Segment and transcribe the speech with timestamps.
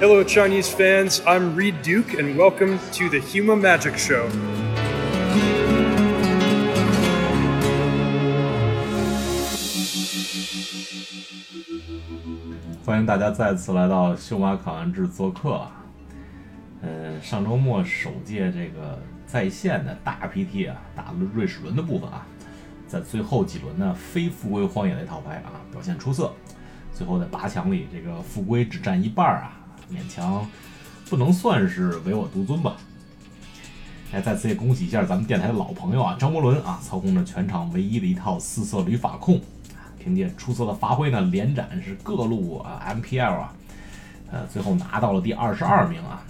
[0.00, 1.20] Hello, Chinese fans.
[1.26, 4.28] I'm Reed Duke, and welcome to the Huma Magic Show.
[12.86, 15.72] 欢迎大家再次来到秀马考完制做客啊。
[16.80, 22.24] 呃，上周末首届这个在线的大 PT 啊，打了瑞士轮的部分啊，
[22.86, 26.32] 在最后几轮呢，非富贵荒野类套牌啊表现出色，
[26.92, 29.57] 最后在八强里，这个富贵只占一半啊，
[29.92, 30.48] 勉强
[31.08, 32.76] 不能算是唯我独尊吧。
[34.12, 39.40] 哎，在此也恭喜一下咱们电台的老朋友啊，张伯伦啊，操控着全场唯一的一套四色铝法控。
[39.98, 43.52] 凭借出色的发挥呢，连斩是各路啊 MPL 啊，
[44.30, 46.22] 呃，最后拿到了第二十二名啊。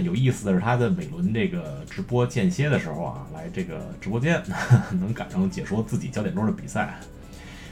[0.00, 4.40] 有意思的是，他在每轮这个直播间歇的时候啊，来这个直播间
[4.92, 6.98] 能赶上解说自己焦点中的比赛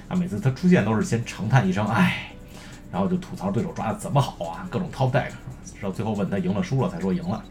[0.08, 0.16] 啊。
[0.16, 2.32] 每次他出现都是先长叹一声唉，
[2.96, 5.28] 然后就吐槽对手抓的怎么好啊，各种 top deck，
[5.66, 7.44] 直到最后问他赢了输了才说赢了，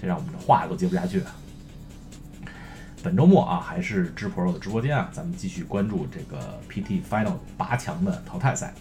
[0.00, 1.22] 这让我们的话都接不下去。
[3.02, 8.72] 本周末啊，还是智 pro 的直播间啊，咱们继续关注这个 PT Final 八强的淘汰赛。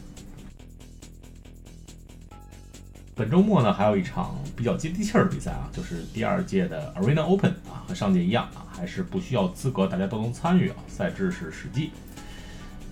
[3.13, 10.77] 本周末呢，还有一场比较接地气儿的比赛啊，就是第二届的 Arena Open 啊，和上届一样啊，还是不需要资格，大家都能参与啊。
[10.87, 11.91] 赛制是史记，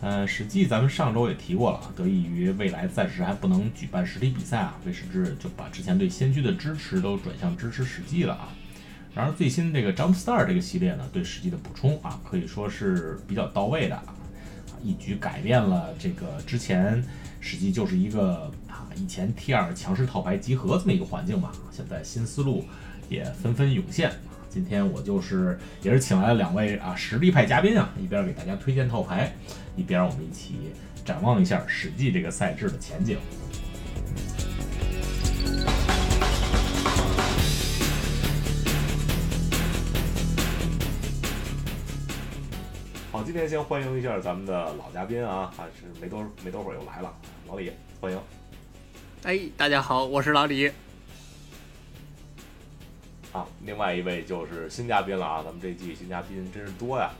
[0.01, 8.49] 呃，史记咱们上周也提过了，得益于未来暂时还不能举办实体比赛啊，威士治就把之前对先驱的支持都转向支持史记了啊。
[9.13, 14.05] 然而最新这个 Jump Star 这个系列呢，对史记的补充啊，可以说是比较到位的啊，
[14.81, 17.03] 一举改变了这个之前
[17.39, 22.65] 史记就是一个啊以前 T 二强势套牌集合这么一个环境嘛，现在新思路
[23.07, 24.11] 也纷纷涌现。
[24.51, 29.33] 今天我就是也是请来了两位啊实力派嘉宾啊，一边给大家推荐套牌，
[29.77, 30.73] 一边我们一起
[31.05, 33.17] 展望一下史记这个赛制的前景。
[43.09, 47.09] 好，今天先欢迎一下咱们的老嘉宾啊，还是没多没多会儿又来了，
[47.47, 48.19] 老李，欢迎。
[49.23, 50.69] 哎，大家好，我是老李。
[53.31, 57.11] 啊，另外一位就是新嘉宾了啊，咱们这季新嘉宾真是多呀。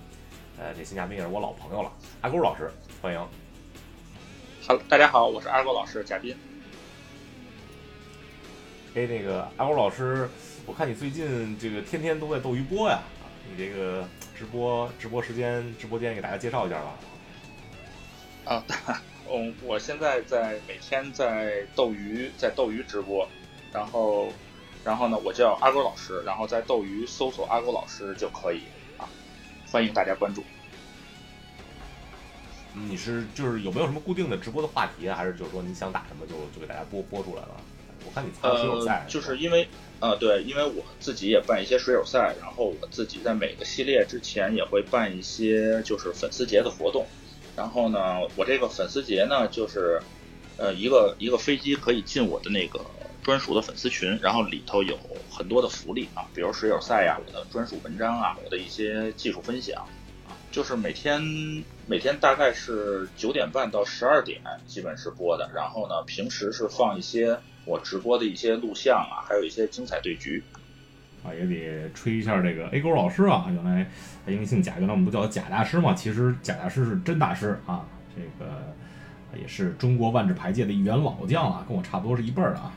[0.60, 1.92] 呃，这新嘉宾也是我老朋友了，
[2.22, 3.28] 阿勾老师，欢迎。
[4.62, 6.36] 好，大家好，我是阿勾老师，嘉宾。
[8.96, 10.30] 哎，那个阿勾老师，
[10.66, 13.00] 我看你最近这个天天都在斗鱼播呀，
[13.50, 14.08] 你这个。
[14.34, 18.56] 直播直播时间，直播间给大家介绍一下吧。
[18.56, 18.66] 啊，
[19.32, 23.28] 嗯，我现在在每天在斗鱼，在斗鱼直播，
[23.72, 24.30] 然后，
[24.84, 28.62] 然后呢，我叫阿狗老师，然后在斗鱼搜索阿狗老师就可以
[28.98, 29.08] 啊，
[29.72, 30.44] 欢迎大家关注。
[32.74, 35.16] 你是就是有没有什么固定的直播的话题啊？
[35.16, 37.58] 还是就是说你想打什么就就给大家播播出来了？
[38.06, 39.68] 我看你参加水友赛，就是因为。
[40.02, 47.06] 呃，对，因为我自己也办一些水友赛，然后我自己在每个系列之前也会办一些就是粉丝节的活动，
[47.56, 50.02] 然后呢，我这个粉丝节呢，就是
[50.58, 52.84] 呃一个一个飞机可以进我的那个
[53.22, 54.98] 专属的粉丝群，然后里头有
[55.30, 59.82] 很多的福利啊，比如水友赛呀，我的专属文章啊，我的一些技术分享
[60.28, 61.22] 啊，就是每天
[61.88, 67.38] 每天大概是九点半到十二点基本是播的，然后呢，平时是放一些。
[67.64, 70.44] 我直播的一些录像啊，还有一些精彩对局，
[71.24, 73.46] 啊，也得吹一下这个 A 勾老师啊。
[73.50, 73.88] 原来
[74.26, 75.94] 因为姓贾，原来我们都叫贾大师嘛。
[75.94, 78.52] 其实贾大师是真大师啊，这个
[79.40, 82.74] 也是中国万智牌界的一员老将啊，跟我差不多是一辈儿的啊。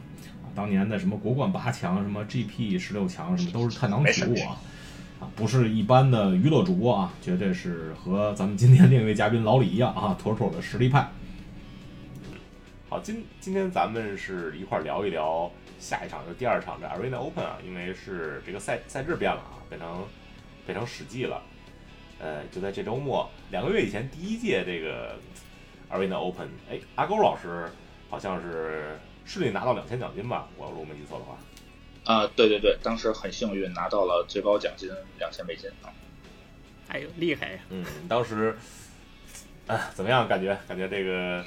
[0.54, 4.56] 啊，当年的什么国冠八强、什么 GP 十六强，什么都是探囊取物啊。
[5.20, 11.08] 啊，不是一般的娱乐主播啊，绝对是和咱们今天另一位嘉宾老李一样啊， 妥妥的实力派。
[12.88, 20.04] 好，今今天咱们是一块聊一聊下一场，就第二场的 Arena Open 啊，因为是这个赛赛制变了啊，变成
[20.66, 21.42] 变成史记了。
[22.20, 25.16] 呃，就在这周末，两个月以前，第一届这个
[25.90, 27.68] Arena Open，哎，阿勾老师
[28.08, 30.48] 好像是顺利拿到两千奖金吧？
[30.56, 31.36] 我如果没记错的话。
[32.04, 35.88] 啊，对对对，当时很幸运拿到了最高奖金两千美金啊。
[36.88, 37.58] 哎呦，厉害呀！
[37.70, 38.56] 嗯，当时
[39.66, 40.28] 啊，怎么样？
[40.28, 41.44] 感觉感觉这个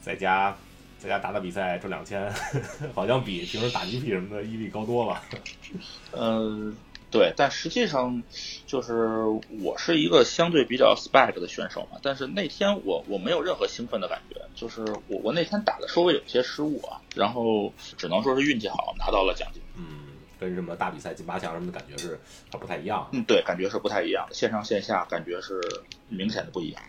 [0.00, 0.56] 在家。
[0.98, 2.32] 在家打打比赛挣两千，
[2.94, 5.22] 好像比平时打 GP 什么的毅力高多了。
[6.12, 6.74] 嗯，
[7.10, 8.22] 对，但实际上
[8.66, 9.22] 就是
[9.62, 19.62] 我是一个相对比较 spec 的选手嘛，但是那天我我没有任何兴奋的感觉，就是我我那天打的稍微有些失误啊，然后只能说是运气好拿到了奖金。
[19.76, 22.18] 嗯，跟什么大比赛进八强什么的感觉是
[22.50, 23.08] 它不太一样。
[23.12, 25.60] 嗯，对，感觉是不太一样，线上线下感觉是
[26.08, 26.82] 明显的不一样。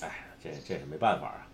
[0.00, 1.46] 哎，这这也没办法啊。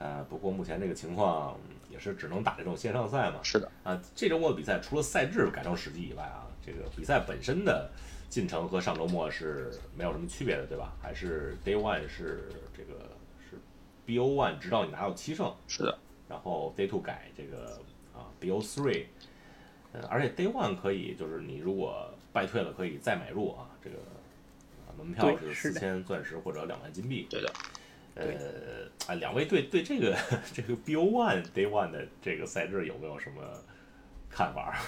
[0.00, 1.56] 呃，不过目前这个情况
[1.90, 3.40] 也是只能打这种线上赛嘛。
[3.42, 7.90] 是的，啊，这周末的比赛除了赛制改成实际以外啊，这个比赛本身的
[8.30, 10.96] 进程和上周末是没有什么区别的，对吧？
[11.02, 13.10] 还是 Day One 是这个
[13.50, 13.58] 是
[14.06, 15.98] BO One，直到你拿到七胜，是的，
[16.30, 17.78] 然后 Day Two 改这个
[18.14, 19.04] 啊 BO Three，
[19.92, 23.96] 呃，而且 Day One 可以就是你如果败退了可以再买入啊，这个
[24.86, 27.52] 啊门票是四千钻石或者两万金币，对的。
[28.20, 30.16] 呃，啊，两位对对这个
[30.52, 33.42] 这个 BO One Day One 的这个赛制有没有什么
[34.28, 34.78] 看法？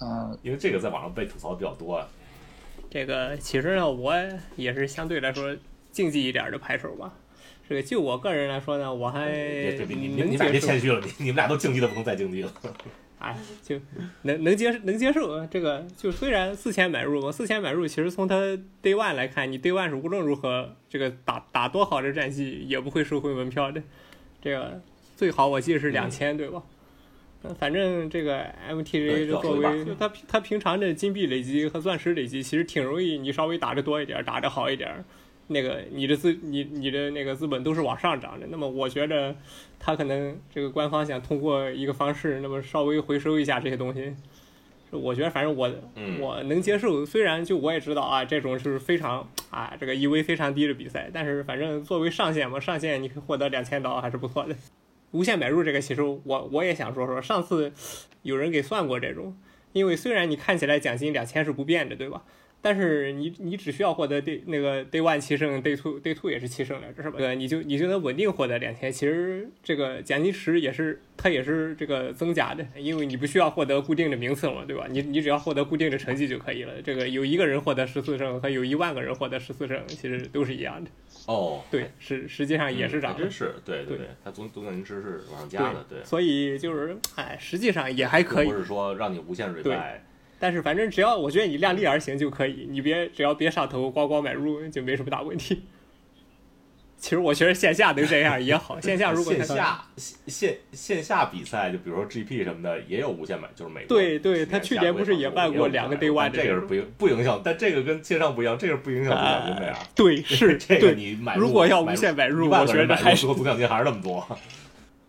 [0.00, 2.08] 嗯， 因为这个在网上被吐槽比较多啊。
[2.90, 4.14] 这个其实呢，我
[4.56, 5.56] 也是相对来说
[5.90, 7.12] 竞技一点的牌手吧。
[7.68, 12.52] 这个就我个人来说呢，我还别别别，你你俩别谦虚了，你你们俩都竞技的不能再竞技了。
[13.24, 13.80] 哎，就
[14.22, 18.36] 能能接能接受这个，就虽然四千买入嘛，四千买入，其实从他
[18.82, 23.82] day one 来看，你 day one 是无论如何这个打打多好的战绩也不会收回门票的，
[24.42, 24.80] 这个
[25.16, 26.62] 最好我记得是两千、对吧？
[27.42, 35.04] 呃反正这个 MTG 对就作为就他他平常的金币累积和钻石累积，其实挺容易，你稍微打的多一点，打的好一点，
[35.48, 38.46] 那个你的资你你的那个资本都是往上涨的。
[38.50, 39.34] 那么我觉得
[39.78, 44.14] 他可能这个官方想通过一个方式，那么稍微回收一下这些东西。
[44.90, 54.54] 我觉得反正我、嗯我能接受，虽然就我也知道啊，这种就是非常啊这个 EV 非常低的比赛，但是反正作为上限嘛，上限你可以获得两千刀还是不错的。
[55.10, 57.72] 无限买入这个，其实我我也想说说，上次
[58.22, 59.36] 有人给算过这种，
[59.72, 62.22] 因为虽然你看起来奖金两千是不变的，对吧？
[62.64, 67.18] 但是你你只需要获得 day 那个 day one 七胜，day two day two 也是七胜来着，是吧？
[67.18, 68.90] 对，你就你就能稳定获得两千。
[68.90, 74.86] 其实这个奖金池也是它也是这个增加的，因为你不需要获得固定的名次嘛，对吧？
[74.88, 76.80] 你你只要获得固定的成绩就可以了。
[76.82, 80.90] 这个有一个人获得十四胜和有一万个人获得十四胜，其实都是一样的。
[81.26, 83.18] 哦，对，实实际上也是嗯涨的。
[83.18, 86.02] 还真是，对对对，它总总奖金池是往上加的，对。
[86.02, 88.58] 所以就是哎，实际上也还可以并不。
[88.58, 89.78] 是说让你无限 rebuy，
[90.44, 95.62] 但是反正只要我觉得你量力而行就可以，你别只要别上头光光买入就没什么大问题。
[96.98, 103.88] 其实我觉得线下能这样也好，线下如果它线下线线线下比赛，就比如说 GP 什么的，也有无限买，就是美国。
[103.88, 109.78] 对对他去年不是也办过两个 Day One 这个是不影不影响，但这个跟线上不一样，这个不影响总奖金的呀。
[109.94, 114.38] 对是这个对，你买如果要无限买入，我觉得还是买入最后总奖金还是那么多。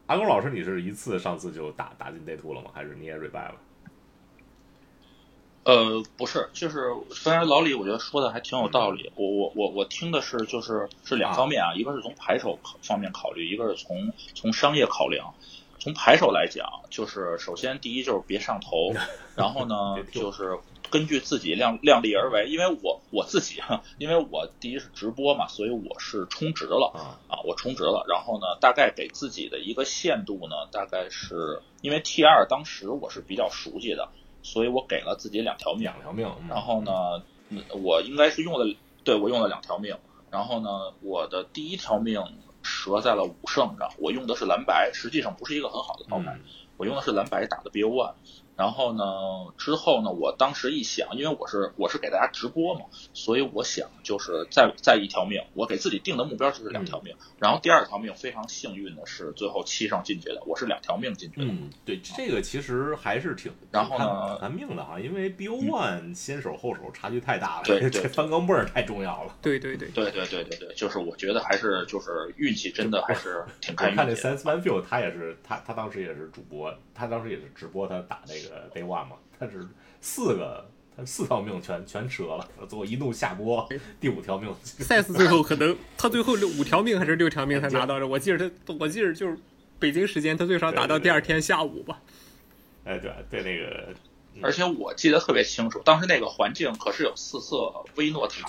[0.06, 2.70] 阿公老师，你是一次上次就打打进 Day Two 了吗？
[2.74, 3.56] 还是你也 rebuy 了？
[5.66, 15.34] 呃，不是，就是虽然老李我觉得说的还挺有道理，我我我我听的是就是是两方面啊，一个是从牌手方面考虑，一个是从从商业考量。
[15.80, 18.94] 从牌手来讲，就是首先第一就是别上头，
[19.36, 20.58] 然后呢就是
[20.90, 26.92] 根据自己量量力而为，因为我我自己哈，因为我第一是直播嘛，所以我是充值了。
[26.96, 34.10] 啊，啊，我充值了，然后呢，大概给自己的一个限度呢，大概是因为 T 二当时我是比较熟悉的，
[34.46, 36.28] 所以我给了自己两条命，两条命。
[36.40, 39.98] 嗯然后呢，嗯我应该是用了，对我用了两条命，
[40.30, 42.24] 然后呢，我的第一条命
[42.62, 46.42] 折在了五胜上，我用的是蓝白，实际上不是一个很好的套牌，嗯
[46.78, 48.14] 我用的是蓝白打的 BO one，
[48.58, 49.04] 然后呢，
[49.58, 52.82] 之后呢，我当时一想，因为我是我是给大家直播嘛，
[53.14, 67.90] 所以我想就是再再一条命，我给自己定的目标就是两条命，然后第二条命非常幸运的是最后七上进去的，我是两条命进去的，嗯，对，这个其实还是挺然后呢挺看看命的哈，因为 BO One 先手后手差距太大了，对 对。
[67.90, 69.36] 这翻钢镚儿太重要了。
[69.42, 74.16] 对对对，对对对对对，就是我觉得还是就是运气真的还是挺看运我看这。
[74.16, 79.68] Sense One Field 他也是他他当时也是主播，他当时也是直播他打那个 Day One 嘛，他是
[80.02, 83.68] 四个他四条命全全折了，最后一怒下播，
[84.00, 89.38] 第五条命赛斯最后可能 他最后六五条命还是六条命才拿到的，我记得他我记得就是
[89.80, 92.02] 北京时间他最少打到第二天下午吧。
[92.86, 93.94] 哎对对那个
[94.42, 98.46] 而且我记得特别清楚，当时那个环境可是有四色威诺塔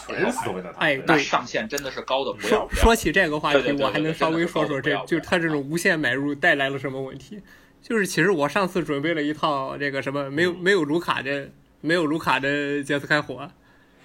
[0.79, 2.83] 哎对那上限真的是高的不要不要。
[2.83, 7.41] 说说起这个话题，我还能稍微说说这就是他这种无限买入带来了什么问题。
[7.87, 11.49] 就是其实我上次准备了一套这个什么没有没有卢卡的
[11.81, 13.49] 没有卢卡的杰斯开火，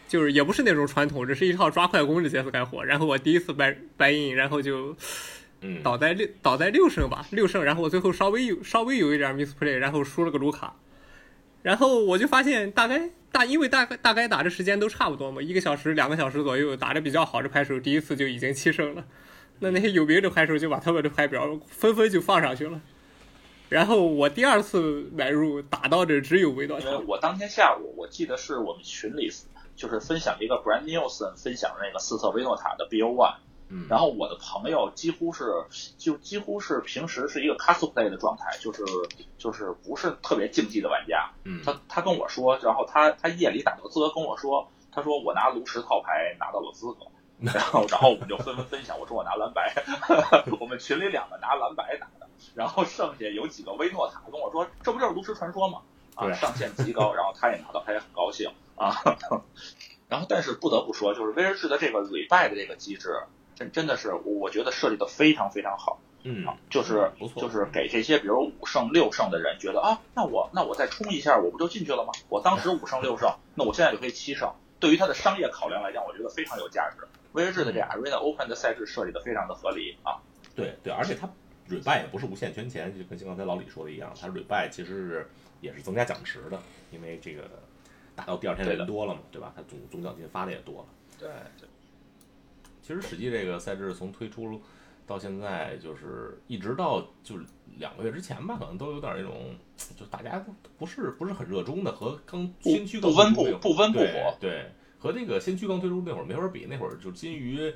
[0.08, 2.86] 就是也不是那种传统，只是一套抓快攻的杰斯开火。
[2.86, 4.96] 然后我第一次白白印，然后就
[5.62, 10.76] 嗯，倒在六倒在六胜吧，六胜，然后我最后稍微有稍微有一点 misplay，然后输了个卢卡，
[11.64, 19.04] 然后我就发现大概大因为大概大概打的时间都差不多嘛，一个小时两个小时左右，打的比较好的牌手第一次就已经七胜了，
[19.58, 22.80] 那那些有名的牌手就把他们的牌表纷纷就放上去了，
[23.72, 29.32] 然后我第二次买入打到这只有维多塔，因为我当天下午我记得是我们群里
[29.78, 33.36] 就是分享一个 Brand Nielsen 分享那个四色维诺塔的 BO One，
[33.70, 35.46] 嗯，然后我的朋友几乎是
[35.98, 38.84] 就几乎是平时是一个 cosplay 的状态，就是
[39.38, 41.32] 就是不是特别竞技的玩家。
[41.46, 47.08] 嗯，他他跟我说，然后他他夜里打到资格跟我说，他说我拿炉石套牌拿到了资格，
[47.40, 49.74] 然后然后我们就纷纷分享，我说我拿蓝白，
[50.60, 52.21] 我们群里两个拿蓝白打的，
[52.56, 55.82] 然后剩下有几个威诺塔跟我说，这不就是炉石传说吗？
[56.16, 58.96] 啊，上限极高，然后他也拿到，他也很高兴啊。
[60.10, 63.24] 然后但是不得不说，就是威尔士的这个屡败的这个机制，
[63.56, 66.00] 真真的是我觉得设计的非常非常好。
[66.24, 72.12] 嗯啊，就是不错，就是给这些比如五胜六胜的人觉得啊，那我那我再冲一下，我不就进去了吗？
[72.30, 74.54] 我当时五胜六胜，那我现在就可以七胜。
[74.80, 77.08] 对于他的商业考量来讲，我觉得非常有价值。
[77.32, 80.22] 威尔士的这 Arena Open 的赛制设计的非常的合理啊。
[80.56, 81.28] 对对，而且它
[81.72, 85.30] 蕊败也不是无限圈钱，就跟刚才老李说的一样，它蕊败其实是
[85.62, 86.60] 也是增加奖池的，
[86.92, 87.50] 因为这个
[88.16, 89.54] 打到第二天的人多了嘛，对吧？
[89.56, 90.88] 它总总奖金发的也多了。
[91.18, 91.68] 对对，
[92.82, 94.62] 其实史记这个赛制从推出
[95.08, 97.46] 到现在，就是一直到就是
[97.78, 99.56] 两个月之前吧，可能都有点那种，
[99.96, 104.66] 就大家都不是不是很热衷的，和刚新区刚不温不不温不火对，
[105.00, 107.74] 和那个先驱刚推出那会儿没法比，那会儿就金鱼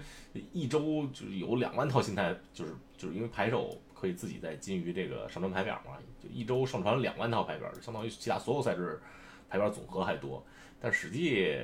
[0.53, 9.00] 一周就有两万套心态，就是就是因为牌手可以自己在金鱼这个上传牌表嘛，就一周上传两万套牌表，相当于其他所有赛制
[9.50, 10.45] 排表总和还多。
[10.79, 11.57] 但实际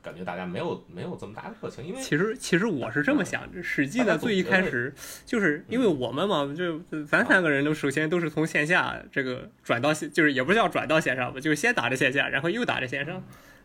[0.00, 4.94] 感觉大家没有没有这么大的热情，因为其实其实我是这么想的，史记大家呢最一开始
[5.26, 13.20] 就是因为我们嘛，就咱三个人都首先都是从线下这个转到线，就是也不是叫转到线上吧，就是先打着线下，然后又打着线上。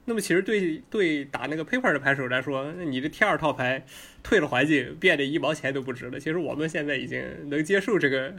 [0.05, 3.85] 那么其实对对打那个 paper 的牌手来说，那你的 T 二套牌
[4.21, 6.19] 退了环境，变得一毛钱都不值了。
[6.19, 8.33] 其实我们现在已经能接受这个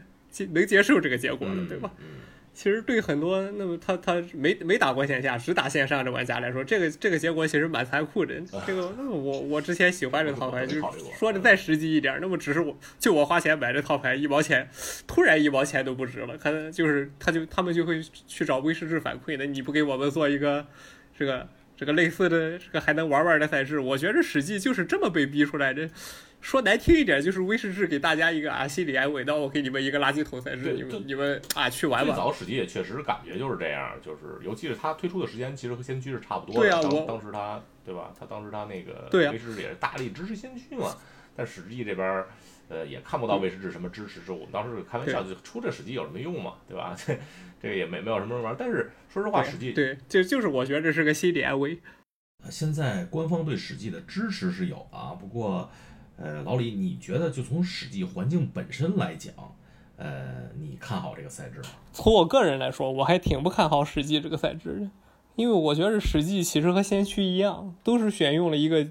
[0.51, 1.91] 能接受这个结果了，对吧？
[1.99, 2.07] 嗯
[2.55, 8.33] 其实对很多那么他他没没打过线下，只打线上的玩家来说，这个这个结果其实蛮残酷的。
[8.65, 10.83] 这个 那么我我之前喜欢这套牌，就是
[11.19, 14.69] 说的再实际一点，那么只是我就我花钱买这套牌一毛钱，
[15.05, 20.65] 突然一毛钱都不值了，可能就是他就他们就会去找威士治反馈的，你不给我们做一个
[21.17, 25.89] 这个这个类似的这个还能玩玩的赛制，我觉着史记就是这么被逼出来的。
[26.41, 32.13] 说难听一点，就是威士忌给大家一个啊心理安慰，那我给你们一个垃圾桶赛制，你们你们啊去玩吧。
[32.13, 36.71] 最早史记也确实感觉就是这样，就是尤其是他推出的时间，其实和先驱是差不多的。
[36.71, 38.13] 当对啊我当时他对吧？
[38.19, 40.95] 他当时他那个对士忌也是大力支持先驱嘛。
[41.37, 42.29] 但史记这边儿
[42.69, 46.97] 呃也看不到卫士志什么支持，是我们当时开玩笑，就出这史记有什么用嘛，对吧？
[46.97, 47.17] 这
[47.61, 48.57] 这个也没没有什么玩儿。
[48.59, 51.79] 但是说实话，史记对，就就是我觉得这是个心理安慰。
[52.51, 55.71] 现在官方对史记的支持是有啊，不过，
[56.19, 59.33] 呃，老李，你觉得就从史记环境本身来讲，
[59.97, 61.69] 呃，你看好这个赛制吗？
[61.95, 64.91] 从我个人来说，我还挺不看好史记这个赛制的，
[65.37, 68.87] 因为我觉得史记其实和先驱一样，都是选用了一个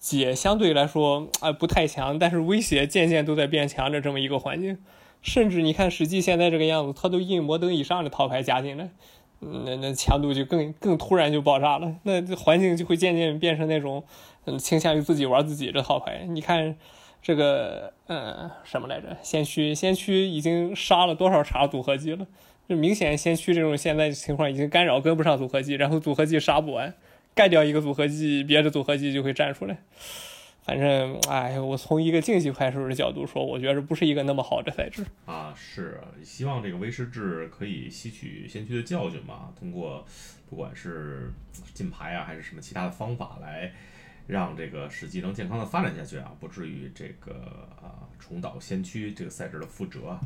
[0.00, 4.78] 解相对来说啊、不太强，但是威胁渐渐都在变强的这么一个环境。
[5.22, 8.88] 甚至你看史记现在这个样子，它都印摩登以上的套牌加进来，
[9.40, 14.02] 那那强度就更更突然就爆炸了，那环境就会渐渐变成那种
[14.46, 16.24] 嗯倾向于自己玩自己的套牌。
[16.26, 16.74] 你看
[17.22, 19.14] 这个嗯什么来着？
[19.22, 22.26] 先驱先驱已经杀了多少茬组合技了？
[22.66, 26.94] 就明显先驱这种现在情况已经干扰跟不上组合技，然后组合技杀不完，
[27.40, 29.82] 干掉一个组合技，别的组合技就会站出来。
[30.62, 35.02] 反正，哎，我从一个竞技牌手的角度说，我觉得不是一个那么好的赛制。
[35.24, 40.04] 啊，是希望这个威士治可以吸取先驱的教训嘛，通过
[40.50, 41.32] 不管是
[41.72, 43.72] 禁牌啊，还是什么其他的方法来
[44.26, 47.32] 让这个史记能健康的发展下去啊，不至于这个
[47.80, 50.20] 啊重蹈先驱这个赛制的覆辙。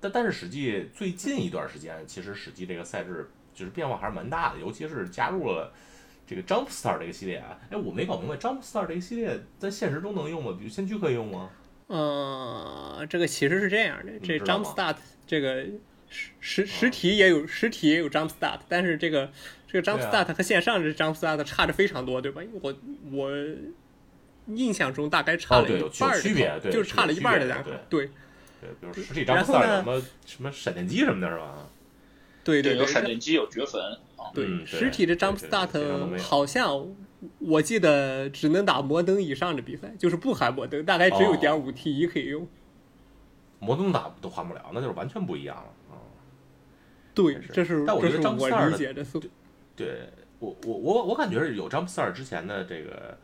[0.00, 5.72] 但但是史记最近一段时间，其实史记这个赛制就是变化还是蛮大的，尤其是加入了。
[6.30, 10.56] 这个 Jump Start 这个系列啊，哎，我没搞明白 Jump Start 这个系列在现实中能用吗？
[10.56, 11.50] 比如先驱可以用吗？
[11.88, 14.94] 嗯，这个其实是这样的，这 Jump Start
[15.26, 15.64] 这个
[16.08, 19.28] 实实实体也有实体也有 Jump Start，但是这个
[19.66, 22.44] 这个 Jump Start 和线上这 Jump Start 差的非常多，对吧？
[22.44, 22.76] 因为我
[23.10, 23.32] 我
[24.54, 28.08] 印象中大概差了有半儿的区别对就是差了一半儿的两个，对
[28.60, 31.68] 对，比如实体 Jump 然后 Star 呢有什么什么闪电机什么的，是吧？
[32.44, 33.82] 对，对对有闪电机，有掘坟
[34.30, 34.34] 啊。
[34.34, 36.96] 对，嗯实体的对 Jump 对对线上都没 Start 好像
[37.38, 42.48] 我记得只能打摩登以上的比赛，就是不含摩登，大概只有哦点五 T 一可以用。
[43.58, 46.00] 摩登打都换不了，那就是完全不一样了啊！
[47.14, 49.22] 对，这是但我觉得这是 Jump 我 Star 的理解的速。
[49.76, 50.08] 对
[50.38, 53.18] 我我我我感觉是有 Jump Star 之前的这个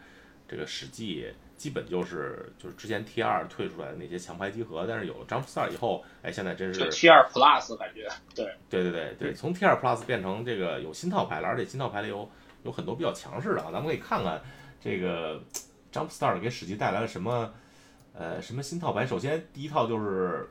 [0.47, 12.29] 这个史记，基本就是就是之前 T 二退出来的那些强牌集合，但是有了 Jump Star 以后，哎，现在真是就 T 二 Plus 感觉，对，对对对对，从 T 二 Plus 变成这个有新套牌了，而且新套牌里有
[12.65, 14.41] 有很多比较强势的啊，咱们可以看看
[14.81, 15.43] 这个
[15.93, 17.53] Jumpstart 给史记带来了什么
[18.13, 19.07] 呃什么新套牌？
[19.07, 20.49] 首先第一套就是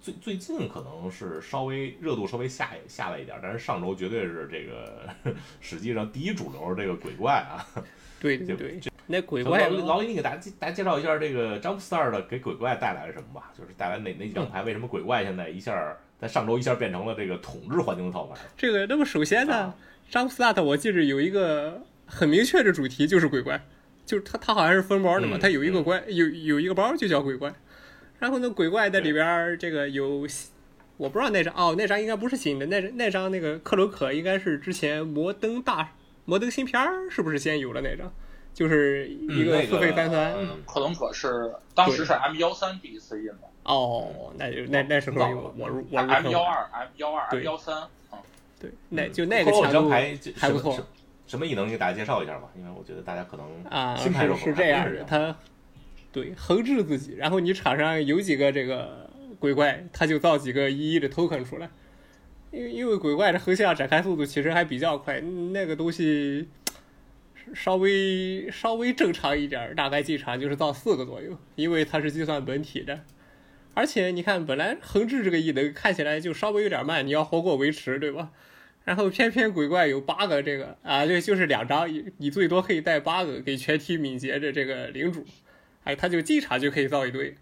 [0.00, 5.08] 最最近可能是稍微热度稍微下下来一点，但是上周绝对是这个
[5.60, 7.66] 史记上第一主流这个鬼怪啊。
[8.20, 13.50] 对 对对，那鬼怪老老李，你给大家大家介绍一下这个 Jumpstart 的给鬼怪带来了什么吧？
[13.58, 14.62] 就是带来哪哪几张牌？
[14.62, 18.36] 为什么鬼怪现在一下在上周一下变成了这个统治环境的套牌？
[18.56, 19.74] 这个那么首先呢
[20.10, 23.60] ，Jumpstart 我记着有一个很明确的主题就是鬼怪，
[24.06, 27.52] 就是它它好像是分包的嘛，它有一个怪有有一个包就叫鬼怪，
[28.18, 30.26] 然后呢鬼怪在里边这个有。
[30.98, 35.92] 我不知道那张哦，那张应该不是新的，那那张那个克鲁可应该是之前摩登大。
[36.24, 38.12] 摩登新片儿是不是先有了那张？
[38.58, 40.34] 就是一个四费三三。
[40.66, 43.38] 克隆可是当时是 M 幺三第一次印的。
[43.62, 47.76] 哦，那就那那时候我我入我入 M 幺二 M 幺二 M 幺三。
[48.10, 48.18] 嗯，
[48.58, 50.76] 对，那就那个强度还不错。
[51.28, 51.68] 什么异能？
[51.68, 55.36] 你给大家介绍一下吧，因为我觉得大家可能啊新牌是这样的，他
[56.10, 61.70] 对横置自己，然后你场上有几个这个鬼怪，他就造几个一一的 token 出来。
[62.50, 66.48] 因为因为鬼怪的横向展开速度其实还比较快，那个东西
[67.54, 73.00] 稍微稍微正常一点，大概进场就是到四个左右，因为它是计算本体的。
[73.74, 78.30] 而且你看，本来横置这个异能看起来就稍微有点慢，你要活过维持，对吧？
[78.84, 85.24] 然后偏偏鬼怪有八个这个啊，对，就是两张，你最多可以带八个给全体敏捷的这个领主，
[85.84, 87.36] 哎，他就进场就可以造一堆。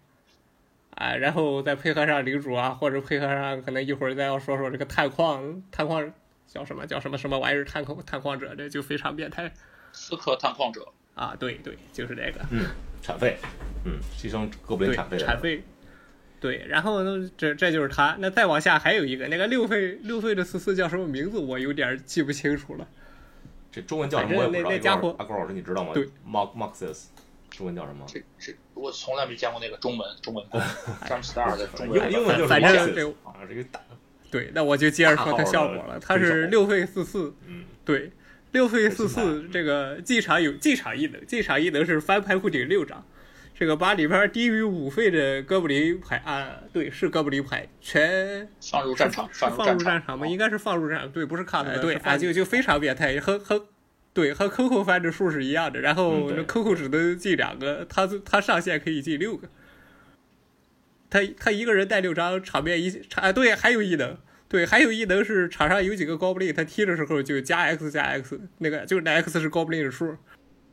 [0.91, 6.11] 啊，然后再配合上领主啊，或者配合上可能一会儿再要说说这个探矿，探矿
[6.47, 7.63] 叫什么叫什么什么玩意儿？
[7.63, 9.53] 探矿探矿者，这就非常变态。
[9.97, 12.39] 刺客探矿者啊，对对，就是这个。
[12.51, 12.65] 嗯，
[13.01, 13.37] 产费，
[13.83, 15.17] 嗯，牺牲哥布林产费。
[15.17, 15.63] 产费。
[16.39, 18.15] 对，然后呢这这就是他。
[18.19, 21.39] 那再往下还有一个，那个六费六费的四四叫什么名字？
[21.39, 22.87] 我有点记不清楚了。
[23.71, 24.47] 这中文叫什么？
[24.53, 25.91] 那那家伙，阿高老师你知道吗？
[25.93, 27.05] 对，Mark Maxis。
[27.49, 28.05] 中文叫什么？
[28.07, 30.61] 这这我从来没见过那个中文中文版。
[31.09, 33.81] Jumpstart 的中文英文就是反正这啊这个大
[34.29, 35.99] 对，那我就接着说它效果了。
[35.99, 38.11] 它是六费四四，嗯，对，
[38.51, 43.05] 六费四四这个进场有进场异能，进场异能是翻牌库顶六张，
[43.53, 50.25] 这个把里边低于五费的哥布林牌啊，对，是哥布林牌全放入战场，放入战场吗？
[50.25, 53.67] 应该是放入战场，对，不是卡牌，对啊，就就非常变态，和和。
[54.13, 59.47] 对，和 Coco 翻的数是一样的，然后 Coco 只能进两个，他他上线可以进六个。
[61.07, 64.17] 他他一个人带六张，场面一啊对，还有异能，
[64.49, 70.15] 对，还有异能是场上有几个高布林，他踢的时候就加 X 加 X，那个就是那 X 是高布林的数。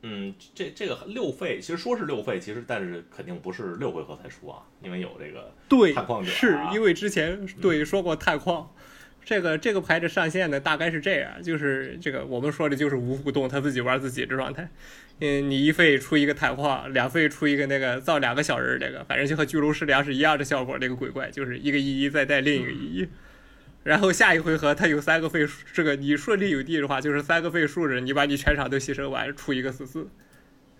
[0.03, 8.71] 嗯，这这个六费其实说是六费，其实但是肯定不是六回合才出啊，因为有这个对探矿者，是因为之前对说过探矿。
[9.27, 14.69] 这个这个牌的上限呢，大概是这样，就是这个我们说的就是无互动，他自己玩自己的状态。
[15.21, 20.79] 嗯，你一费出一个探矿，两费出一个那个造两个小人，这个反正就和巨龙师粮是一样的效果。
[20.79, 23.09] 这个鬼怪就是一个一一再带另一个一一，
[23.85, 30.09] 然后下一回合他有三个费，这个你顺利有地的话，就是三个废数人，你把你全场都牺牲完，出一个四四，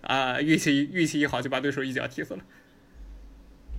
[0.01, 2.41] 啊，运气运气一好就把对手一脚踢死了。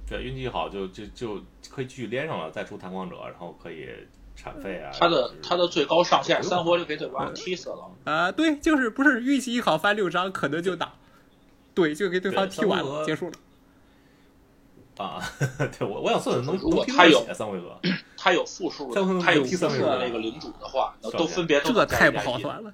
[0.08, 3.90] 对，运气一好就就就可以继续连上了，再出弹矿者，然后可以。
[4.38, 8.30] 铲废啊，他的他的最高上限三活就给对方踢死了啊！
[8.30, 10.92] 对，就是不是运气一好翻六张，可能就打，
[11.72, 13.32] 对，就给对方踢完了，结束了。
[14.96, 15.22] 啊，
[15.78, 17.78] 对我我想算算能如果他有三回合，
[18.16, 22.72] 他有复数，他有复数的那个领主的话，都分别这太不好算了。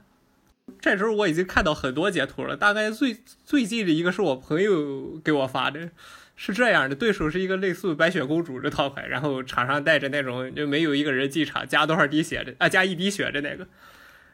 [0.81, 5.91] 这时候我已经看到很多截图了，大概最最近的一个是我朋友给我发的。
[6.35, 13.69] 是这样的，对手是一个类似白雪公主这套牌，然后场上带着那种就没有一个人进场加多少滴血的啊，加一滴血的那个，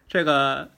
[0.09, 0.71] 这个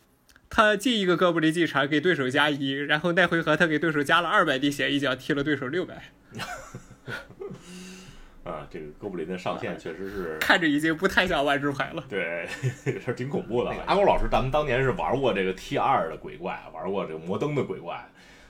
[0.48, 6.10] 他进一个哥布林进场给对手加一，然后那回合他给对手加了二百滴血，一脚踢了对手六百。
[8.44, 12.02] 啊，这个哥布林的上限确实是看着已经不太像万智牌了。
[12.08, 12.48] 对，
[12.84, 13.70] 这个事儿挺恐怖的。
[13.86, 18.02] 阿狗老师，咱们当年是玩过这个 T 二的鬼怪，玩过这个摩登的鬼怪。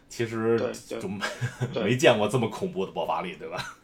[0.08, 1.08] 其实就
[1.80, 3.76] 没见过这么恐怖的爆发力，对吧？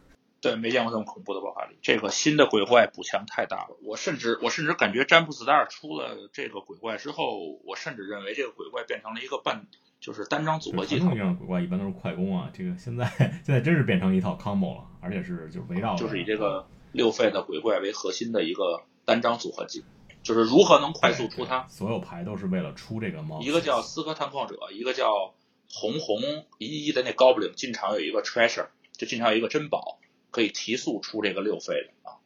[0.51, 1.77] 对，没见过这么恐怖的爆发力。
[1.83, 9.67] 这个新的鬼怪补强太大了，我甚至我甚至感觉詹姆斯达尔出了这个鬼怪之后，我甚至认为这个鬼怪变成了一个半
[10.01, 10.99] 就是单张组合技。
[10.99, 19.85] 传统样的鬼怪一般都是快攻啊，这个现在现在真是变成一套 combo 了，而且是就是围绕就是以这个六费的鬼怪为核心的一个单张组合技，
[20.23, 21.67] 就是如何能快速出它。
[21.69, 23.41] 所有牌都是为了出这个猫。
[23.41, 25.35] 一个叫斯科探矿者，一个叫。
[25.69, 26.21] 红红
[26.59, 29.99] 一一的那 Goblin 进场有一个 Treasure，就进场有一个珍宝，
[30.37, 32.21] 可以提速出这个六费的啊。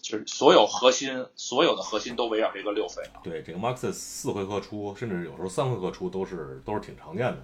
[0.00, 3.18] 就是所有核心，所有的核心都围绕这个六费啊。
[3.24, 7.42] 对，这个 Maxis 四回合出，甚至有时候三回合出，都是都是挺常见的。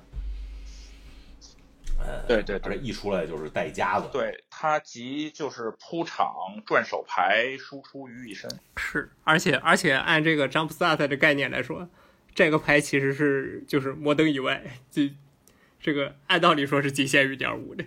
[2.28, 6.32] 对对对而且一出来就是带夹子，对它集就是铺场、
[6.64, 8.48] 转手牌、输出于一身。
[8.76, 11.88] 是，而且而且按这个 jump start 的概念来说，
[12.32, 15.12] 这个牌其实是就是摩登以外，这
[15.80, 17.84] 这个按道理说是仅限于点五的。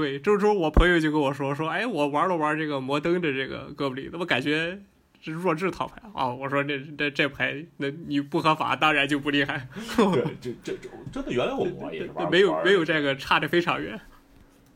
[0.00, 4.80] 对，周周我朋友就跟我说说，哎，我玩了玩这个摩登的这个哥布林，怎么感觉
[5.20, 6.32] 是弱智套牌啊。
[6.32, 9.68] 我说这这这牌，那你不合法，当然就不厉害。
[9.94, 14.00] 对，这这这真的原来我们也是玩没有没有这个差的非常远。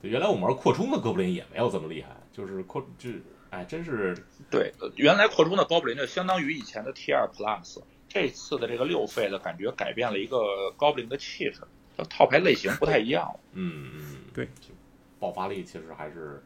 [0.03, 3.09] 对原来我们玩扩充的哥布林也没有这么厉害，就是扩就
[3.49, 4.15] 哎真是
[4.51, 11.61] 对，呃原来扩充的高布林就相当于以前的 T 二 Plus，这次的这个六费的感觉改变了一个高布林的气质，
[11.97, 13.35] 就套牌类型不太一样。
[13.55, 14.75] 嗯嗯对就
[15.19, 16.43] 爆发力其实还是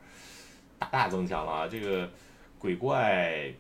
[0.78, 1.68] 大大增强了啊。
[1.68, 2.09] 这个
[2.59, 3.52] 鬼怪，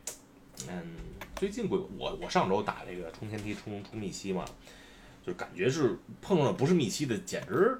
[0.68, 0.94] 嗯，
[1.36, 4.44] 最近鬼我我上周打这个冲天梯冲冲密西嘛，
[5.26, 7.78] 就感觉是碰上不是密西的，简直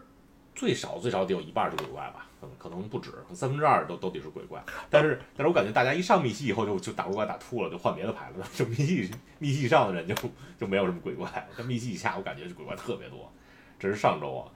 [0.54, 4.62] 最少最少得有一半是鬼怪吧，可能可能不止，三分之二都都得是鬼怪。
[4.90, 8.46] 但是但是我感觉大家一上密西以后就就打鬼怪打吐了，就换别的牌了。
[8.54, 10.14] 就密西密西以上的人就
[10.58, 13.32] 就没有什么鬼怪，但密西以下我感觉鬼怪特别多。
[13.78, 14.50] 这是上周啊，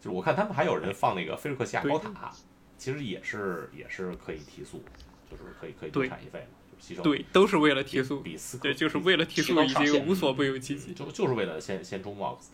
[0.00, 2.32] 就是我看他们还有人放那个菲尔克西亚高塔，
[2.76, 4.82] 其实也是也是可以提速，
[5.30, 8.20] 就是可以可以多产一费嘛，就是牺牲对，都是为了提速。
[8.20, 10.94] 比斯克对，就是为了提速已经无所不用其极。
[10.94, 12.50] 就就是为了先先冲 box，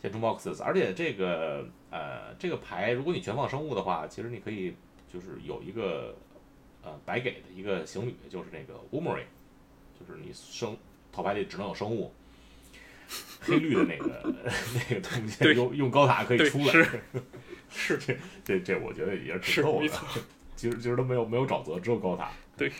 [0.00, 4.74] 先冲 boxes，而且这个呃这个牌，如果你全放生物的话，其实你可以
[5.12, 6.16] 就是有一个
[6.82, 9.26] 呃白给的一个行旅，就是那个 w o m e r y
[10.00, 10.74] 就是你生
[11.12, 12.10] 套牌里只能有生物，
[13.42, 14.22] 黑绿的那个
[14.88, 17.00] 那个东西用用高塔可以出来，是
[17.70, 19.88] 是这这这我觉得也是挺是逗的。
[20.54, 22.30] 其实其实都没有没有沼泽，只有高塔。
[22.56, 22.70] 对，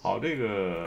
[0.00, 0.84] 好，这个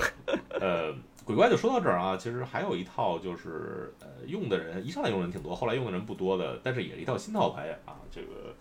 [0.60, 2.17] 呃，鬼怪就说到这儿啊。
[2.17, 7.95] 其实还有一套就是呃，用的人一上来用的人挺多，后来用的人不多的，但是也是一套新套牌啊。
[8.12, 8.54] 这个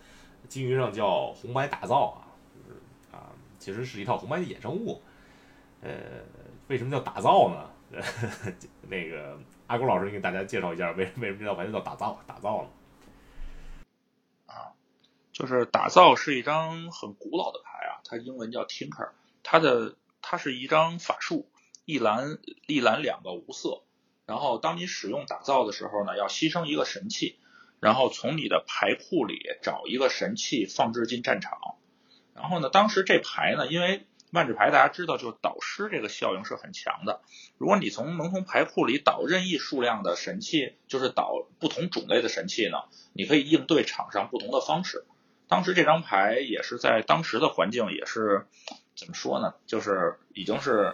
[0.47, 2.79] 金鱼上叫红白打造啊，就是
[3.11, 3.27] 啊，
[3.59, 5.01] 其实是一套红白的衍生物。
[5.81, 5.89] 呃，
[6.69, 7.69] 为什么叫打造呢？
[8.87, 12.69] 那个阿古老师给大家介绍一下，为为什么这道牌叫打造打造呢？
[15.33, 19.11] 就是打造是一张很古老的牌啊，它英文叫 Tinker，
[19.43, 21.47] 它的它是一张法术，
[21.85, 23.83] 一蓝一蓝两个无色，
[24.25, 27.37] 然后当你使用打造的时候呢，要牺牲一个神器，
[27.79, 31.59] 然后从你的牌库里找一个神器放置进战场，
[32.33, 37.19] 然后呢，当时这牌呢，因为万智牌大家知道，就是导师这个效应是很强的。
[37.57, 42.77] 如果你从能从牌库里导任意数量的神器，就是导不同种类的神器呢，
[43.13, 45.03] 你可以应对场上不同的方式。
[45.49, 48.45] 当时这张牌也是在当时的环境也是
[48.95, 49.53] 怎么说呢？
[49.65, 50.93] 就是已经是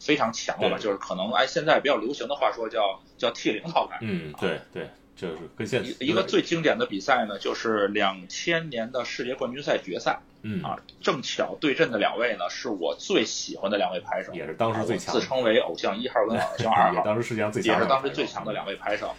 [0.00, 0.78] 非常强了吧？
[0.78, 3.98] 就是可能按现在比较流行的话说叫叫 T 零套牌。
[4.02, 19.14] 嗯，对对，就是跟现在一一个最经典的比赛呢，就是两千年的世界冠军赛决赛嗯啊，正巧对阵的两位呢，是我最喜欢的两位拍手，也是当时最强自称为偶像一号跟偶像二 也号，当时世界上最强也是，当时最强的两位拍手。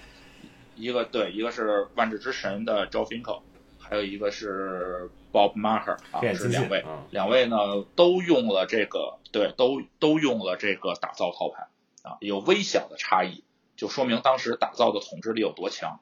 [0.76, 3.42] 一个对，一个是万智之神的 Joe Finkel，
[3.80, 6.86] 还有一个是 Bob Maher 啊，是两位。
[7.10, 7.58] 两位呢
[7.96, 11.68] 都用了这个，对，都都用了这个打造套牌
[12.04, 13.44] 啊，有微小的差异，
[13.76, 16.00] 就说明当时打造的统治力有多强。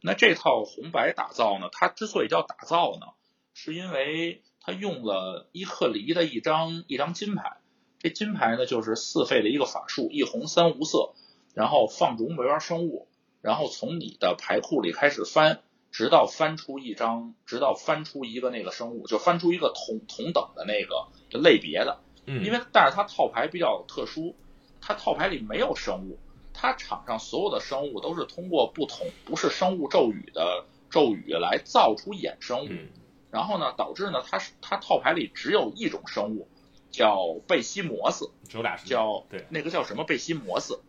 [0.00, 3.08] 那这套红白打造呢，它之所以叫打造呢，
[3.54, 7.56] 是因为它用了伊克离的一张一张金牌，
[7.98, 11.14] 这金牌呢就是四费的一个法术，一红三无色，
[11.52, 13.08] 然后放逐梅园生物，
[13.40, 24.36] 然后从你的牌库里开始翻，直到翻出一张，直到翻出一个那个生物，就翻出一个同同等的那个类别的，嗯，因为但是它套牌比较特殊，
[24.80, 26.18] 它套牌里没有生物，
[26.54, 32.88] 它场上所有的生物都是通过不同不是生物咒语的咒语来造出衍生物，嗯
[33.32, 36.46] 然后呢导致呢它是它套牌里只有一种生物，
[36.92, 39.44] 叫贝西摩斯，只有俩是叫对。
[39.48, 40.80] 那个叫什么贝西摩斯，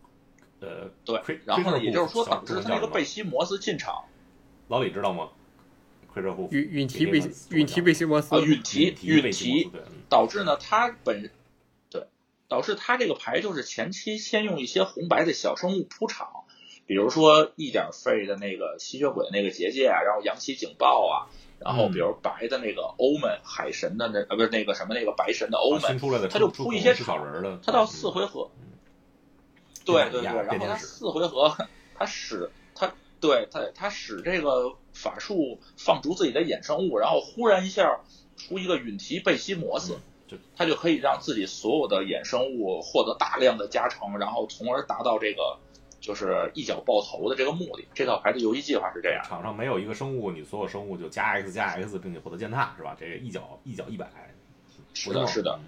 [0.60, 4.04] 呃，对然后呢也就是说导致它那个贝西西摩斯进场。
[4.68, 5.30] 老李知道吗？
[6.52, 9.68] 允允提贝给那个允提贝西摩斯啊，允提提允提
[10.08, 11.28] 导致呢，他本
[11.90, 12.06] 对
[12.46, 16.44] 导致他这个牌就是前期先用一些红白的小生物铺场，
[16.86, 21.26] 比如说一点费的那个吸血鬼那个结界啊，然后扬起警报啊，
[21.64, 25.98] 然后比如白的那个欧门海神的那呃不是那个什么那个白神的欧门，
[26.28, 27.86] 他就出铺一些出小人儿的，他到嗯。
[27.86, 28.72] 四回合，嗯。
[29.84, 31.56] 对对对，然后他四回合
[31.94, 38.00] 他使他对他他使这个法术放逐自己的衍生物，然后忽然一下
[38.36, 39.98] 出一个允提贝西摩斯。
[40.56, 45.58] 他就可以让自己所有的衍生物获得大量的加成，然后从而达到这个
[46.04, 47.88] 就是一脚爆头的这个目的。
[47.94, 49.24] 这套牌的游戏计划是这样。
[49.24, 52.94] 场上没有一个生物，你所有生物就加 X 加 X，并且获得践踏，是吧？
[53.00, 54.06] 这个一脚一脚一百，
[54.92, 55.58] 是的，是的。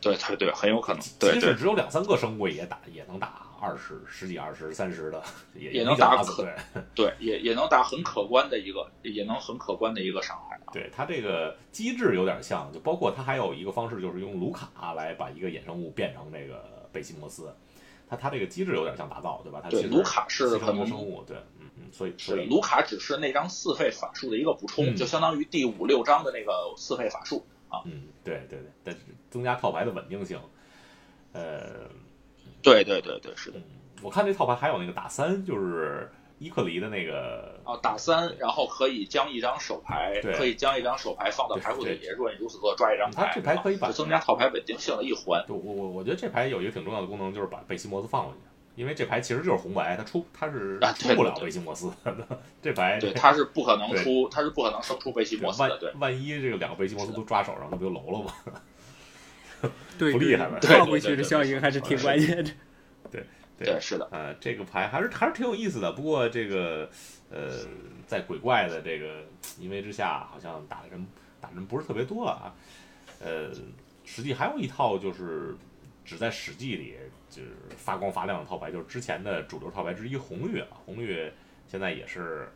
[0.00, 1.00] 对对对，很有可能。
[1.00, 5.20] 即使只有两三个生物也打也能打二十十几、二十、三十的，
[5.54, 6.46] 也也能打可
[6.94, 10.60] 对，也也能打很可观的一个，也能很可观的一个伤害。
[10.72, 17.52] 对它这个机制有点像，就包括它还有一个方式，就是用卢卡来把一个衍生物变成这个贝西摩斯。
[18.12, 19.60] 它它这个机制有点像打造，对吧？
[19.62, 27.80] 它对卢卡是可能生物，对，嗯嗯，所以是卢卡只是那张四费法术的一个补充，就相当于第五六章的那个四费法术啊。
[27.86, 30.38] 嗯，对对对，但是增加套牌的稳定性。
[31.32, 31.88] 呃，
[32.60, 33.58] 对对对对，是的。
[34.02, 36.12] 我看这套牌还有那个打三，就是
[36.42, 43.26] 伊克里的那个哦，打三，然后可以将一张手牌，可以将一张手牌放到牌库里，如果你如此做，抓一张牌。
[43.28, 45.44] 它这牌可以把增加套牌稳定性的一环。
[45.48, 48.38] 我我我觉得这牌有一个挺重要的功能，就是把贝西摩斯放回去，
[48.74, 51.92] 因为这牌其实就是红白，它出它是出不了贝西摩斯。
[52.60, 55.78] 这牌对它是不可能出，它是不可能生出贝西摩斯的。
[55.78, 58.34] 对，万一这个两个贝西摩斯都抓手上，那不就楼了吗？
[59.96, 60.58] 对，不厉害了？
[60.60, 62.50] 放回去的效应还是挺关键的。
[63.12, 63.24] 对对，
[63.80, 64.08] 是的。
[64.10, 65.92] 呃，这个牌还是还是挺有意思的。
[65.92, 66.88] 不过这个
[67.30, 67.50] 呃，
[68.06, 69.24] 在鬼怪的这个
[69.58, 71.06] 淫威之下，好像打的人
[71.40, 72.54] 打的人不是特别多了啊。
[73.20, 73.50] 呃，
[74.04, 75.56] 实际还有一套就是
[76.04, 76.96] 只在史记里
[77.30, 80.62] 就是发光发亮的套牌，就是之前的主流套牌之一红绿。
[80.84, 81.30] 红绿
[81.68, 82.48] 现在也是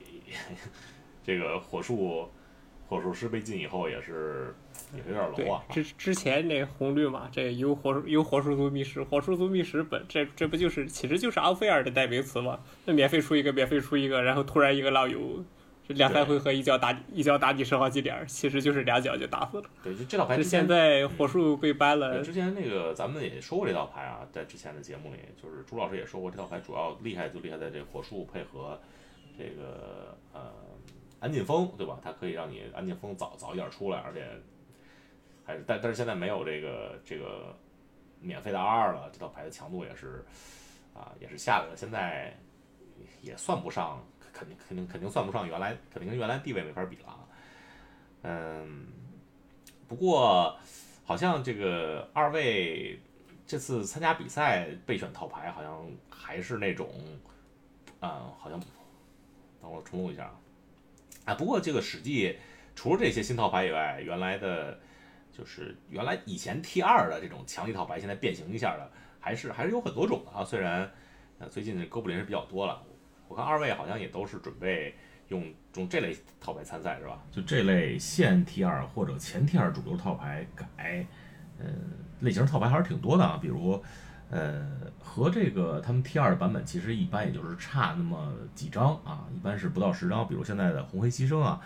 [1.22, 2.28] 这个火术
[2.88, 4.54] 火术师被禁以后也是。
[4.92, 5.64] 也有点 low 啊！
[5.70, 12.60] 之之前那红绿嘛，这有火有火术族密室，火术族密室本这这不就是其实就是奥菲尔的代名词嘛？
[12.84, 15.42] 那免费出一个，免费出一个，然后突然一个浪游，
[15.88, 19.64] 这两三回合一脚打一脚打你十好几点，其实就是两脚就打死了。
[19.82, 20.40] 对，就这套牌。
[20.40, 22.22] 现在火术被搬了。
[22.22, 28.78] 之前那个咱们也说过这套牌啊，在之前的节目里，就是朱老师也说过这套牌主要厉害就厉害在这火术配合
[29.36, 30.52] 这个呃
[31.24, 31.98] 安进风，对吧？
[32.04, 34.28] 它可以让你安进风早早一点出来，而且。
[35.46, 37.54] 还是，但但是现在没有这个这个
[38.18, 40.24] 免费的 R 二了，这套牌的强度也是
[40.94, 41.76] 啊，也是下来了。
[41.76, 42.34] 现在
[43.20, 47.28] 也算不上，肯定肯定肯定算不上原来，肯定跟原来地位没法比了。
[48.22, 48.86] 嗯，
[49.86, 50.56] 不过
[51.04, 52.98] 好像这个二位
[53.46, 56.88] 这次参加比赛备选套牌，好像还是那种，
[58.00, 58.58] 嗯，好像
[59.60, 60.40] 等我重录一下啊。
[61.24, 62.38] 啊，不过这个史记
[62.74, 64.78] 除了这些新套牌以外，原来的。
[65.36, 70.44] 就是原来以前 T 二的这种强力套牌，现在变形一下的，还是还是有很多种的啊。
[70.44, 70.88] 虽然
[71.40, 72.80] 呃最近哥布林是比较多了，
[73.26, 74.94] 我看二位好像也都是准备
[75.26, 77.20] 用用这类套牌参赛是吧？
[77.32, 81.04] 就这类现 T 二或者前 T 二主流套牌改，
[81.58, 81.66] 呃
[82.20, 83.36] 类型套牌还是挺多的啊。
[83.42, 83.82] 比如
[84.30, 84.66] 呃
[85.00, 90.26] 和这个他们 T 二的版本其实一般也就是差那么几张啊，一般是不到十张。
[90.26, 91.60] 比如现在的红黑牺牲啊。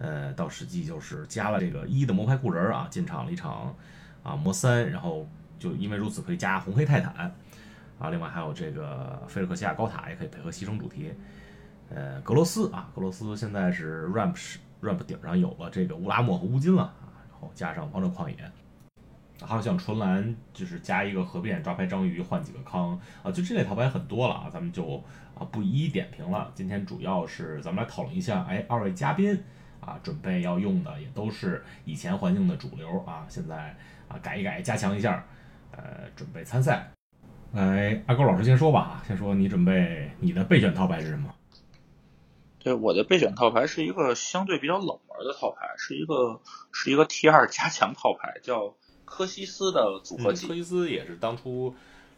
[0.00, 3.74] 呃，到实际就是加了这个一的魔牌库人啊，进场了一场
[4.22, 7.34] 啊魔三，然后就因为如此可以加红黑泰坦
[7.98, 11.12] 啊，另外还有这个菲尔克西亚高塔也可以配合牺牲主题。
[11.90, 14.36] 呃，格罗斯啊，格罗斯现在是 ramp
[14.82, 16.94] ramp 顶上有了这个乌拉莫和乌金了啊，
[17.28, 18.36] 然后加上王者旷野，
[19.40, 25.02] 还有像纯蓝就是加一个核变抓拍章鱼换几个康啊，就这类套牌很多了啊，咱们就
[25.34, 26.50] 啊不一一点评了。
[26.54, 29.42] 今天主要是咱们来讨论一下，哎，二位嘉宾。
[29.80, 33.74] 啊，准备要用的也都是以前环境的主流啊，现在
[34.08, 35.24] 啊改一改，加强一下，
[35.70, 36.90] 呃，准备参赛。
[37.52, 41.32] 来，阿高老师先说吧，先说你准备你的备选套牌是什么？
[42.58, 48.74] 对，我的备选套牌是一个相对比较冷门的套牌，是一个是一个 T 二加强套牌，叫
[49.08, 50.46] 科西斯的组合技。
[50.46, 51.74] 科西斯也是当初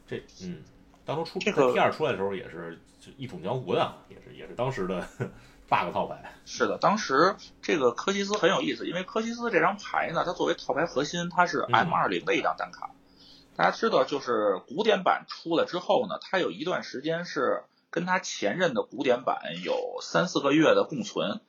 [0.07, 0.63] 这嗯，
[1.05, 5.07] 当初出这个 T 二出来的时候也是就一统江湖的，也是也是当时的。
[5.71, 12.91] bug 套牌是的，当时这个科西斯很有意思，因为科西斯这张牌呢，它作为套牌核心，它是 M 二零的一张单卡。
[13.55, 21.41] 大家知道，就是古典版出了之后呢，它有一段时间是跟它前任的古典版有三四个月的共存。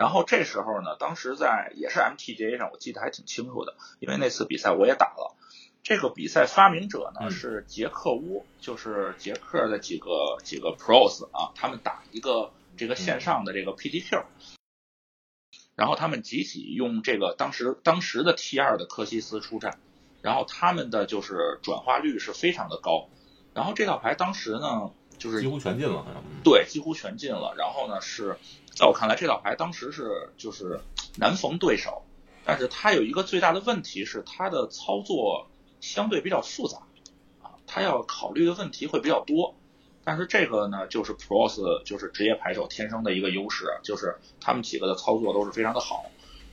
[0.00, 5.36] 然后这时候呢，当时在也是 MTGA 上，我记得还挺清楚的，因为那次比赛我也打了。
[5.82, 12.52] 这个比赛发明者呢是杰克乌，就是杰克的几个几个 pros 啊，他们打一个。
[12.76, 14.24] 这个线上的这个 PDQ，
[15.76, 19.78] 然后他们集体用这个当时当时的 T 二的科西斯出战，
[20.22, 23.10] 然后他们的就是转化率是非常的高，
[23.52, 26.04] 然后这套牌当时呢就是几乎全进了，
[26.42, 27.54] 对，几乎全进了。
[27.56, 28.36] 然后呢是
[28.74, 30.80] 在我看来这套牌当时是就是
[31.18, 32.02] 难逢对手，
[32.44, 35.48] 但是它有一个最大的问题是它的操作
[35.80, 36.78] 相对比较复杂
[37.42, 39.54] 啊，它要考虑的问题会比较多。
[40.02, 46.06] 但是这个呢，就是 Pros 就是职业牌手天生的一个优势，就是他们几个的操作都是非常的好，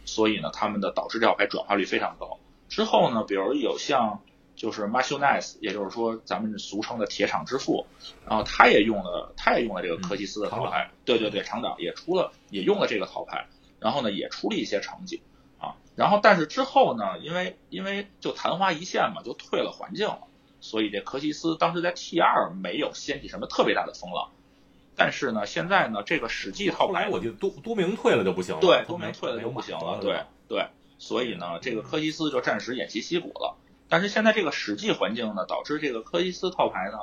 [0.03, 2.38] 所以呢，他们的导致这套牌转化率非常高。
[2.67, 4.21] 之后呢，比如有像
[4.58, 7.86] 就是 Marshall Nice，也就是说咱们俗称的铁厂之父，
[8.28, 13.48] 然后他也用了，他也用了这个科西斯的套牌，对对对，厂长也出了，也用了这个套牌，
[13.80, 15.22] 然后呢，也出了一些成绩
[15.60, 15.78] 啊。
[15.96, 20.28] 然后但是之后呢，因为因为就昙花一现嘛，就退了环境了，
[20.60, 24.32] 所以这科西斯当时在 T 二没有掀起什么特别大的风浪。
[24.96, 30.65] 但是呢，现在呢，这个史记套牌，我就都都明退了就不行了，对，都明退了就不行了，对对。
[30.98, 33.56] 所以呢，这个科西斯就暂时偃旗息鼓了。
[33.89, 36.97] 但是现在这个实际环境呢，导致这个科西斯套牌呢，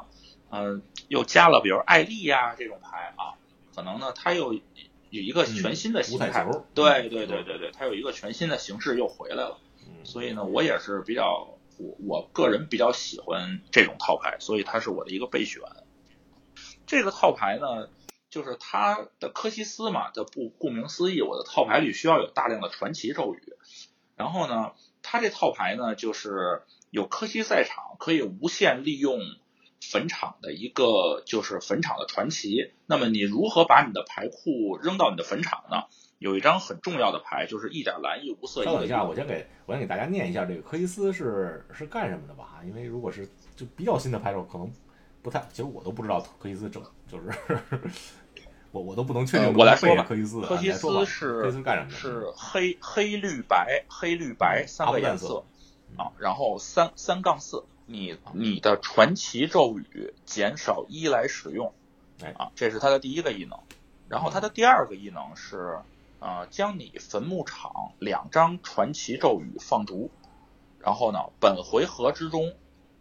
[0.51, 3.35] 嗯，又加了比如艾丽呀这种牌啊，
[3.75, 4.61] 可能呢它又有
[5.11, 6.47] 一个全新的形态。
[6.75, 9.59] 对对对对对，它有一个全新的形式又回来了。
[10.03, 15.63] 所以呢，我也是比较我我个人比较喜欢这种套牌，所以它是我的一个备选。
[16.87, 17.89] 这个套牌呢，
[18.29, 23.55] 就是它的科西斯嘛，的不顾名思义，我的套牌里需要有大量的传奇咒语。
[24.17, 24.73] 然后呢，
[25.05, 29.21] 它这套牌呢，就是有科西赛场可以无限利用
[29.81, 32.73] 坟场的一个，就是坟场的传奇。
[32.87, 35.85] 那么你如何把你的牌库扔到你的坟场呢？
[36.19, 38.65] 有一张很重要的牌，就是一点蓝一无色。
[38.65, 42.63] 等一下，我先给我先给大家念一下这个科西斯是是干什么的吧？
[42.67, 44.73] 因为如果是就比较新的牌手，可能
[45.23, 47.31] 不太，其实我都不知道科西斯整就是。
[48.75, 49.57] 我我都不能确定。
[49.57, 51.91] 我来说吧，科西斯，科西斯是科西斯干什么？
[51.91, 55.45] 是黑黑绿白黑绿白三个颜色
[55.97, 61.73] 啊，然后三三杠四，你你的传奇咒语减少一来使用，
[62.37, 63.57] 啊，这是他的第一个异能。
[64.09, 65.79] 然后他的第二个异能是，
[66.19, 70.11] 呃，将你坟墓场两张传奇咒语放逐，
[70.81, 72.55] 然后呢，本回合之中，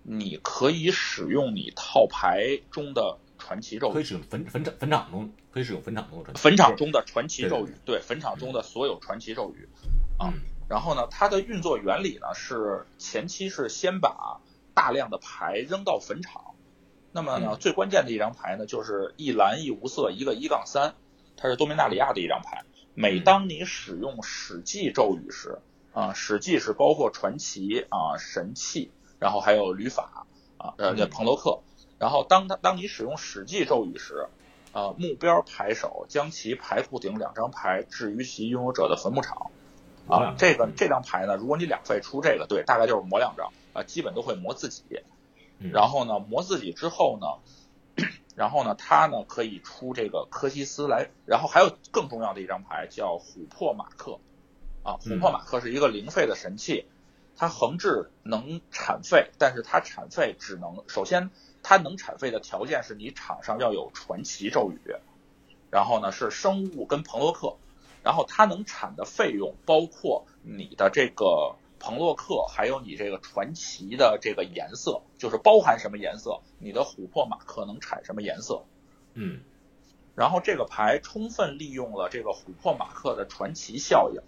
[0.04, 3.18] 你可以使用你套牌中的。
[3.44, 9.68] 传奇咒语可以使用坟坟场坟场中可以使用坟场中的坟场中的传奇咒语，对坟场中的所有传奇咒语
[10.18, 10.34] 啊。
[10.70, 14.40] 然后呢，它的运作原理呢是前期是先把
[14.74, 16.56] 大量的牌扔到坟场，
[17.12, 20.96] 那么呢最关键的一张牌呢就是一蓝一无色一个一杠三，
[21.36, 22.64] 它是多米纳里亚的一张牌。
[22.96, 25.60] 每当你使用史记咒语时
[25.92, 30.26] 啊，史记是包括传奇啊神器，然后还有旅法
[30.58, 31.60] 啊呃彭洛克。
[32.04, 34.28] 然后，当他当你使用史记咒语时，
[34.74, 39.52] 呃，目标牌手将其牌库顶两张牌置于其拥有者的坟墓场。
[40.10, 44.84] 啊，这个这张牌呢，如果你两费出这个，对，大概就是磨两张啊，基本都会磨自己。
[45.72, 51.10] 然后呢，磨自己之后呢， 然后呢，他呢可以出这个科西斯来。
[51.26, 54.20] 然后还有更重要的一张牌叫琥珀马克。
[54.84, 56.86] 啊，琥珀马克是一个零费的神器，
[57.38, 61.30] 它横置能产费，但是它产费只能首先。
[61.64, 64.96] 它能产费的条件是你场上要有传奇咒语，
[65.72, 67.56] 然后呢是生物跟彭洛克，
[68.04, 78.66] 然后它能产的费用包括你的这个彭洛克，还有你这个传奇的这个颜色，就是包含什么颜色，你的琥珀马克能产什么颜色，
[79.14, 79.40] 嗯，
[80.16, 84.22] 然后这个牌充分利用了这个琥珀马克的传奇效应，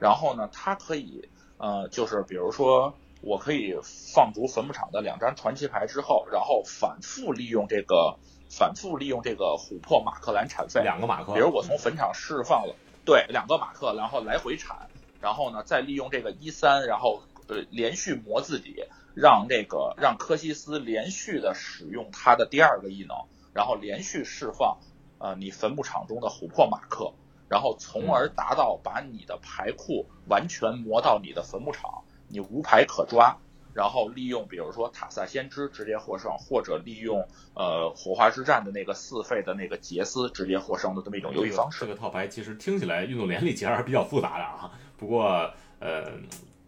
[0.00, 2.94] 然后呢它可以呃就是比如说。
[3.20, 3.74] 我可以
[4.14, 8.16] 放逐坟墓场的两张传奇牌之后，然后反复利用这个，
[8.48, 14.88] 反复利用这个琥珀马克兰产费两个马克，比如我从坟场释放了，对，两个马克，然后来回产，
[15.20, 18.84] 然后呢再利用这个一三，然后呃连续磨自己，
[19.16, 23.16] 让这个让科西斯连续的使用他的第二个异能，
[23.52, 24.78] 然后连续释放
[25.18, 27.12] 呃你坟墓场中的琥珀马克，
[27.48, 32.04] 然后从而达到把你的牌库完全磨到你的坟墓场。
[32.28, 33.36] 你无牌可抓，
[33.74, 41.80] 然后利用比如说塔萨先知直接获胜，或者利用呃火花之战的那个四费的那个杰斯直接获胜的这么一种游戏方式。
[41.80, 46.10] 这个套牌其实听起来运动连里其实还是比较复杂的啊，不过呃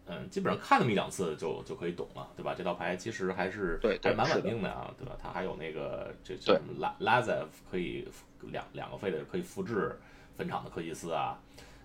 [0.07, 2.55] 嗯，基本上看那么一两次就就可以懂了，对吧？
[2.57, 5.17] 这套牌其实还是对还蛮稳定的啊，对吧？
[5.23, 8.09] 它还有那个这什么拉拉塞可以
[8.43, 9.99] 两两个费的可以复制
[10.37, 11.39] 坟场的科西斯啊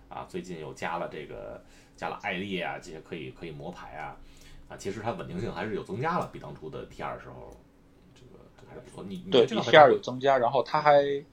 [0.08, 1.62] 啊，最近又加了这个。
[1.96, 4.16] 加了艾丽啊，这些可以可以磨牌啊，
[4.68, 7.56] 啊，其实它稳定性还是有增加了，比当初的 T 二时候，
[8.14, 9.02] 这个还是不错。
[9.02, 11.24] 你对 T 二有增加，然后它还，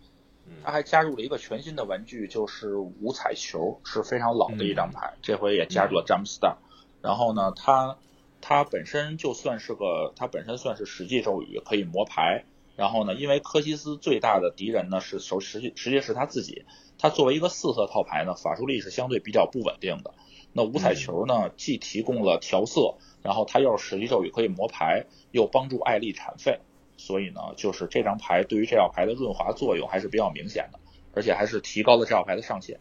[0.63, 6.55] 它还加入了一个全新的玩具，就是五彩球，是非常老的一张牌，这回也加入了詹姆斯 Star。
[7.01, 7.97] 然后呢，它
[8.39, 12.45] 它本身就算是个，它本身算是实际咒语，可以磨牌。
[12.75, 16.65] 然后呢，因为科西斯最大的敌人呢是实实际实际是他自己，
[16.97, 20.13] 他作为一个四色套牌呢，法术力是相对比较不稳定的。
[20.53, 21.49] 那五彩球呢？
[21.57, 26.59] 既提供了调色，然后它又是实际咒语可以磨牌，又帮助艾丽产废，
[26.95, 30.79] 所以呢，就是这张牌对于这套牌的润滑作用还是比较明显的，
[31.15, 32.79] 而且还是提高了这套牌的上限。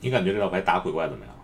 [0.00, 1.34] 你感觉这套牌打鬼怪怎么样？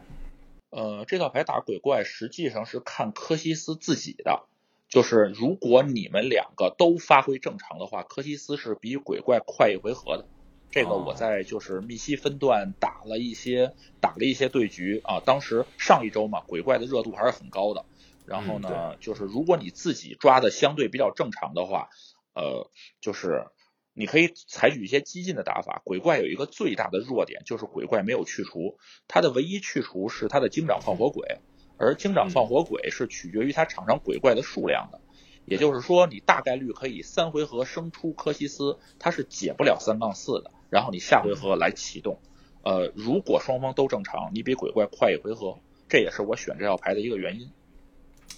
[0.70, 4.46] 呃，这套牌打鬼怪实际上是看科西斯自己的，
[4.88, 10.26] 就是如果你们两个都发挥正常的话，科西斯是比鬼怪快一回合的。
[10.70, 17.84] 这个我在就是密西分段打了一些打了一些对局啊，当时上一周嘛，鬼怪的热度还是很高的。
[18.26, 21.88] 然后呢，就是如果你自己抓的相对比较正常的话，
[22.34, 23.46] 呃，就是
[23.94, 25.80] 你可以采取一些激进的打法。
[25.84, 31.38] 鬼怪有一个最大的弱点，就是鬼怪没有去除，它的唯一去除是它的精长放火鬼，
[31.78, 35.00] 而精长放火鬼是取决于它场上鬼怪的数量的。
[35.44, 40.50] 也就是说，你大概率可以三回合生出科西斯，它是解不了三杠四的。
[40.70, 42.18] 然后你下回合来启动，
[42.62, 45.58] 呃，如果双方都正常，你比鬼怪快一回合，
[45.88, 47.50] 这也是我选这套牌的一个原因。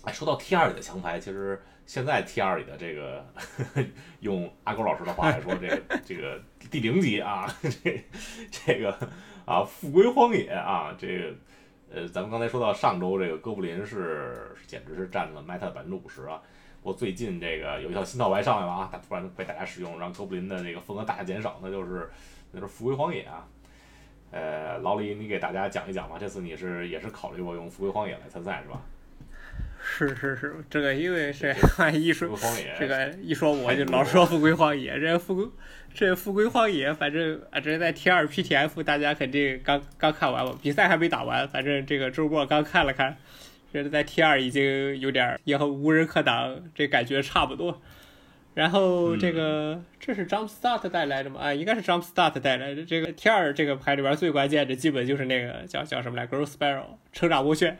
[0.02, 3.26] 哎，说到 T 二里的强牌，其实现在 T 二里的这个，
[4.20, 7.52] 用阿狗老师的话来说，这个 这个第零级啊，
[7.82, 8.04] 这
[8.50, 8.92] 这个
[9.44, 11.34] 啊，复归荒野啊，这个
[11.90, 16.40] 呃，咱们刚才说到上周这个哥布林是简直是占了 Meta 百分之五十啊。
[16.82, 22.08] 我最近这个有一套新套牌上来了啊，它突然被大家使用，让哥布林的这个份额大大减少，那就是
[22.52, 23.46] 那是复归荒野啊。
[24.30, 26.16] 呃，老李，你给大家讲一讲吧。
[26.18, 28.80] 这次你是也是考虑过用复归荒野来参赛是吧？
[29.80, 31.54] 是是是，这个因为是
[31.94, 32.28] 一说
[32.78, 35.46] 这个一说我就老说富贵荒野，这复归
[35.94, 43.16] 这富贵荒野，反正啊，这在 T 二 PTF 大家肯定刚刚看完吧，比赛还没打完，反正这个周末刚看了看。
[43.72, 47.80] 觉得在 T 二已经有点也和无人可挡，这感觉差不多。
[48.54, 51.40] 然后这个这是 Jump Start 带来的吗？
[51.40, 52.84] 啊，应该是 Jump Start 带来的。
[52.84, 57.78] 这个 T 二这个牌里边最关键的，基本就是那个叫叫什么来，Growth Spiral 成长涡旋。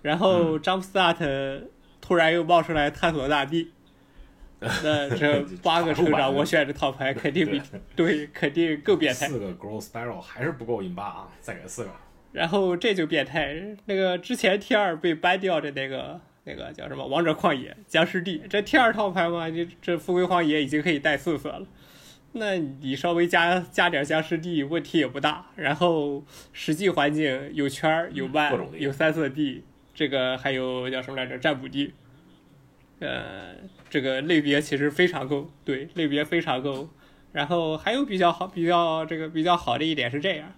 [0.00, 1.64] 然后 Jump Start
[2.00, 3.72] 突然又冒出来探索大地，
[4.60, 7.60] 那这八个成长涡旋的套牌肯定比
[7.94, 9.28] 对肯定更变态。
[9.28, 11.90] 四个 Growth Spiral 还是不够引八啊，再给四个。
[12.32, 21.66] 然后这就变态，那个之前 T 二被搬掉的那个那个叫什么王者旷野僵尸地，这 T 二套牌嘛，你这富贵荒野已经可以带四色了，
[22.32, 25.46] 那你稍微加加点僵尸地问题也不大。
[25.56, 31.92] 然后实际环境有圈儿有慢有三色地，这个还有叫什么来着占卜地，
[33.00, 33.54] 呃，
[33.88, 36.88] 这个类别其实非常够，对，类别非常够。
[37.32, 40.52] 然后还有比较好比较这个比较好的一点是这样。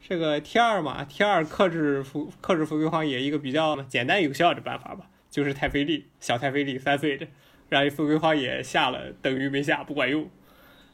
[0.00, 7.26] 这个 T 二嘛，T 二克制复克制复归荒野一个比较简单有效的办法吧，就是太费力，小太费力三费的，
[7.68, 10.30] 让复归荒野下了等于没下，不管用。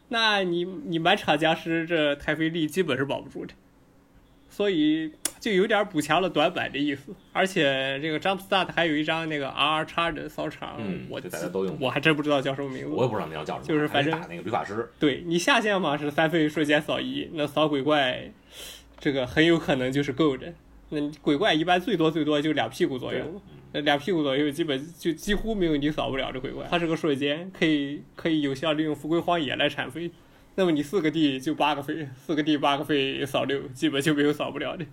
[0.08, 3.54] 那你你满场僵尸这太费力基本是保不住的，
[4.48, 7.14] 所以就有点补强了短板的意思。
[7.32, 14.88] 而且这个 Jump Start 还有一张那个 R 叉的扫场，我大家都用，我还真不知道叫什么名字，我也不知道那叫叫什么，就是反正打那个律法师。
[14.98, 18.32] 对你下线嘛是三费瞬间扫一，那扫鬼怪。
[19.02, 20.54] 这个很有可能就是够的。
[20.90, 23.42] 那鬼怪一般最多最多就两屁股左右，
[23.72, 26.68] 那两屁股左右基本就几乎没有你扫不了的鬼怪。
[26.70, 30.08] 它是个瞬间，可以可以有效利用富贵荒野来铲飞。
[30.54, 34.86] 那么你四个地就八个飞，四个地八个飞扫六，基本就没有扫不了的。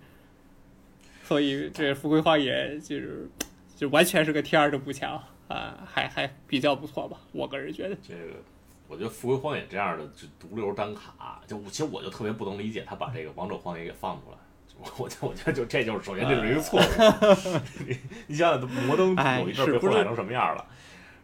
[1.22, 3.30] 所以这富贵荒野就是
[3.76, 7.20] 就完全是个 T 二的补强啊，还还比较不错吧？
[7.30, 8.42] 我个人觉得这个。
[8.90, 14.36] 我觉得《富贵荒野》这样的就毒瘤单卡，就其实我就特别不能理解他把这个王者荒野给放出来。
[14.82, 16.82] 我我我觉得就这就是首先这是一个错误。
[17.86, 20.66] 你 你想想，摩登有一阵被祸害成什么样了？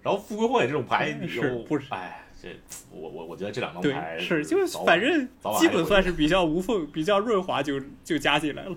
[0.03, 2.51] 然后《富贵荒野》这种牌又不是哎，这
[2.93, 8.77] 我我我觉得这两张牌是就反正基本算是比较无缝、比较润滑，就就加进来了。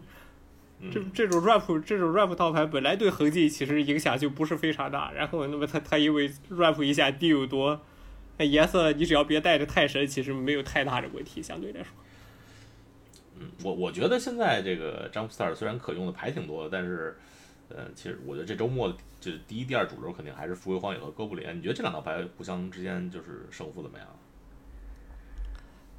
[0.92, 7.80] 这这种 rap 这种 rap 套牌本来对痕迹其实影响就不是非常大，然后那么他他因为 rap 一下地有多。
[8.40, 11.92] 那颜色你只要别带着太深，其实没有太大的问题，相对来说。
[13.38, 17.18] 嗯，我我觉得现在这个 Jump Star 虽然可用的牌挺多的，但是，
[17.68, 21.46] 呃，其实我觉得这周末就是第一、第二主流肯定还是富贵荒野和哥布林。
[21.58, 24.08] 你觉得这两套牌互相之间就是胜负怎么样？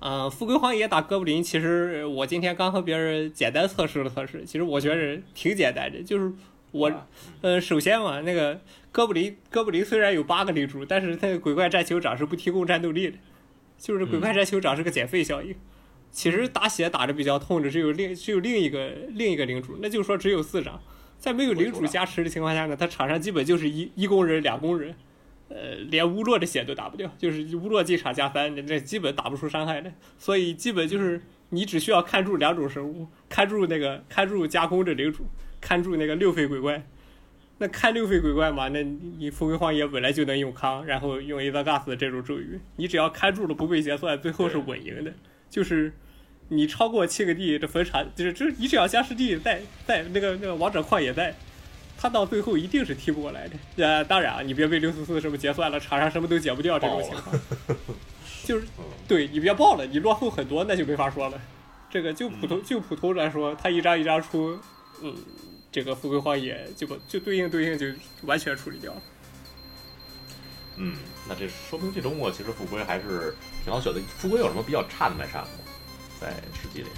[0.00, 6.32] 嗯，富贵荒野打哥布林，其实我今天刚和别人简单测试了测试，其实我觉得挺简单的，就是
[6.72, 7.06] 我，
[7.40, 8.60] 呃，首先嘛，那个。
[8.92, 13.16] 哥布林，哥布林虽然有八个领主，但是那个鬼怪战酋长是不提供战斗力的，
[13.78, 15.54] 就是鬼怪战酋长是个减费效应。
[16.10, 20.82] 其实打血打的比较痛的只有另只有另一个另一个领主，那就是说只有四张，
[21.20, 24.92] 在没有领主加持的情况下呢，他场上基本就是一一工人两工人，
[25.48, 29.92] 呃，连乌洛的血都打不掉，就是乌洛进场加三，那基本打不出伤害的。
[30.18, 35.26] 所以基本就是你只需要看住两种生物，看住那个看住加工的领主，
[35.60, 36.82] 看住那个六费鬼怪。
[37.58, 45.12] 那看六费鬼怪嘛，那你富贵荒野本来就能用康，然后用 a z a g a s 这种咒语，你只要看住了不被结算，最后是稳赢的。
[45.50, 45.92] 就是
[46.48, 51.34] 你超过七个地，这坟场就是这你只要僵尸地在在那个那个王者矿也在，
[51.98, 53.56] 他到最后一定是踢不过来的。
[53.76, 57.38] 呃，当然啊，你别被六四四什么结算了，场上什么都解不掉这种情况。
[58.42, 58.66] 就是
[59.06, 61.38] 对你别爆了，你落后很多那就没法说了。
[61.90, 64.58] 这个就普通就普通来说，他一张一张出，
[65.02, 65.16] 嗯。
[65.72, 67.86] 这个富贵荒野就把就对应对应就
[68.22, 69.02] 完全处理掉了。
[70.78, 70.96] 嗯，
[71.28, 73.32] 那这说明这周末其实富贵还是
[73.62, 74.00] 挺好选的。
[74.18, 75.50] 富贵有什么比较差的卖场吗？
[76.20, 76.88] 在实际里？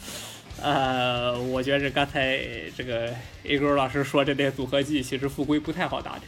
[0.62, 2.40] 呃，我觉着刚才
[2.74, 6.22] 这个 A 哥老师说这点组合技，其实富贵不太好打的。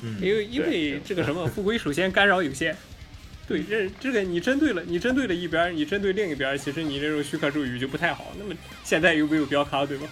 [0.00, 2.74] 嗯，因为因为这个什么富贵首先干扰有限。
[3.46, 8.32] 对，这这个你针对了你针对了一边，你针对另一边，其实你这种虚克咒语就不太好。
[8.38, 10.08] 那么现在又没有标卡，对吧？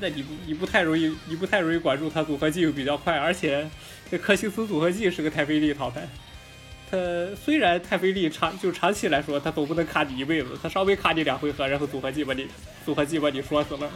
[0.00, 3.68] 那你不你不太容易你不太容易管住他组合技又比较快，而且
[4.10, 6.08] 这科西斯组合技是个太费力套牌。
[6.90, 6.96] 他
[7.44, 12.46] 虽然太费力长就长期来说他总不能卡你一辈子，他稍微卡你两回合，然后组合技把你
[12.84, 13.90] 组合技把你说死了，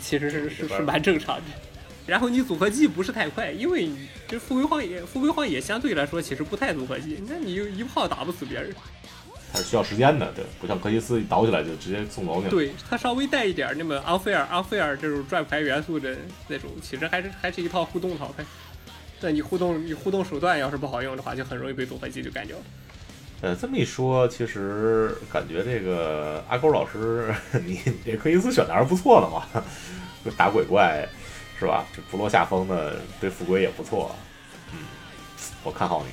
[0.00, 1.44] 其实是是是蛮正常的。
[2.06, 3.88] 然后你组合技不是太快，因为
[4.28, 8.74] 这富贵荒野富贵荒野相对来说其实不太组合技，那你就一炮打不死别人。
[9.52, 12.50] 它是需要时间的，对，不像科西斯一倒起来就直接送走你了。
[12.50, 16.16] 对，它稍微带一点那么 unfair unfair 这种转牌元素的
[16.48, 18.42] 那种，其实还是还是一套互动套牌。
[19.20, 22.56] 但你互动你互动手段要是不好用的话，就很容易被组合技就干掉。
[23.42, 27.34] 呃，这么一说，其实感觉这个阿勾老师，
[27.66, 29.62] 你这科西斯选的还是不错的嘛，
[30.36, 31.06] 打鬼怪
[31.58, 31.84] 是吧？
[31.94, 34.14] 这不落下风的对富贵也不错。
[34.72, 34.78] 嗯，
[35.62, 36.12] 我看好你。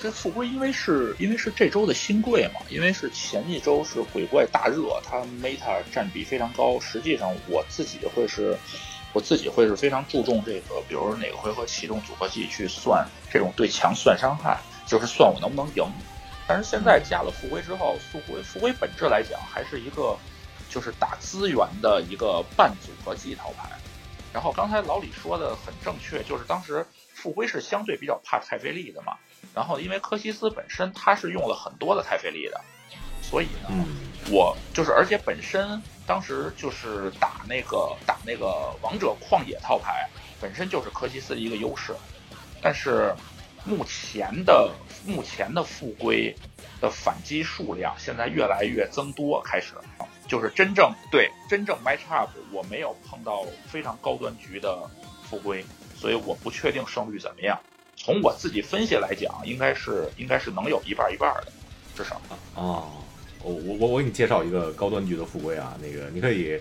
[0.00, 6.80] 这复归因为是因为是这周的新贵嘛，因为是前一周是鬼怪大热，它 meta 占比非常高。
[6.80, 8.56] 实际上我自己会是，
[9.12, 15.84] 我自己会是非常注重这个，比如说哪个回合启动组合技去算这种对强算伤害，就是算我能不能赢。
[16.48, 20.16] 但是现在加了复归之后，复归复归本质来讲还是一个
[20.70, 23.68] 就是打资源的一个半组合技套牌。
[24.32, 29.18] 然后刚才老李说的很正确，就是当时复归是相对比较怕太费力的嘛。
[29.54, 32.60] 然后，因为柯西斯本身他是用了很多的太费力的，
[33.20, 33.68] 所以呢，
[34.30, 40.08] 我就是而且本身当时就是打那个打那个王者旷野套牌，
[40.40, 41.94] 本身就是柯西斯的一个优势。
[42.62, 43.14] 但是
[43.64, 44.70] 目前的
[45.04, 46.34] 目前的复归
[46.80, 49.74] 的反击数量现在越来越增多，开始
[50.28, 54.78] 就是真正对真正 match up，我没有碰到非常高端局的
[55.28, 55.64] 复归，
[55.96, 57.58] 所以我不确定胜率怎么样。
[58.02, 61.52] 从我自己分析来讲，应该是应该是能有一半一半的，
[61.94, 62.14] 至少
[62.54, 62.88] 啊。
[63.42, 66.58] 我我我我给你介绍一个高端局的富贵啊，那个你可以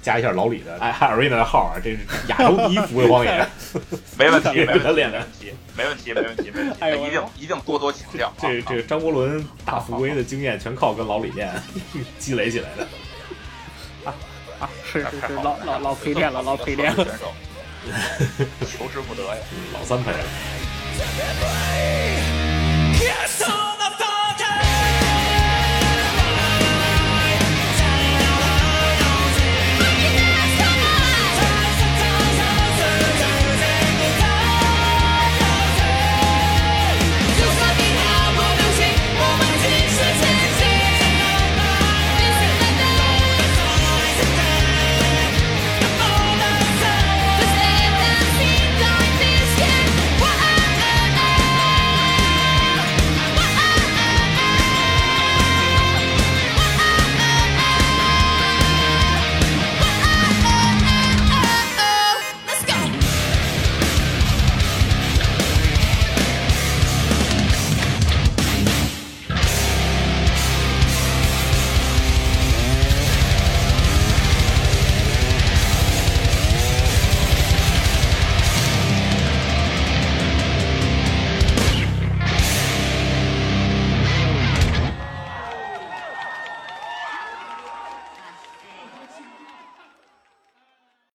[0.00, 1.98] 加一下老李的哎艾瑞娜的号啊，这是
[2.28, 3.44] 亚洲第一富贵荒野，
[4.16, 8.32] 没问题，没问题，没问题，没问题，没问题，没问题，一定一定多多请教。
[8.40, 11.52] 这这张伯伦大富贵的经验全靠跟老李练
[12.20, 12.84] 积累起来的。
[14.04, 14.14] 啊
[14.60, 17.04] 啊，是是是，老老老陪练了，老陪练了。
[18.66, 20.10] 求之不得呀，老三陪。
[23.00, 23.42] Yes,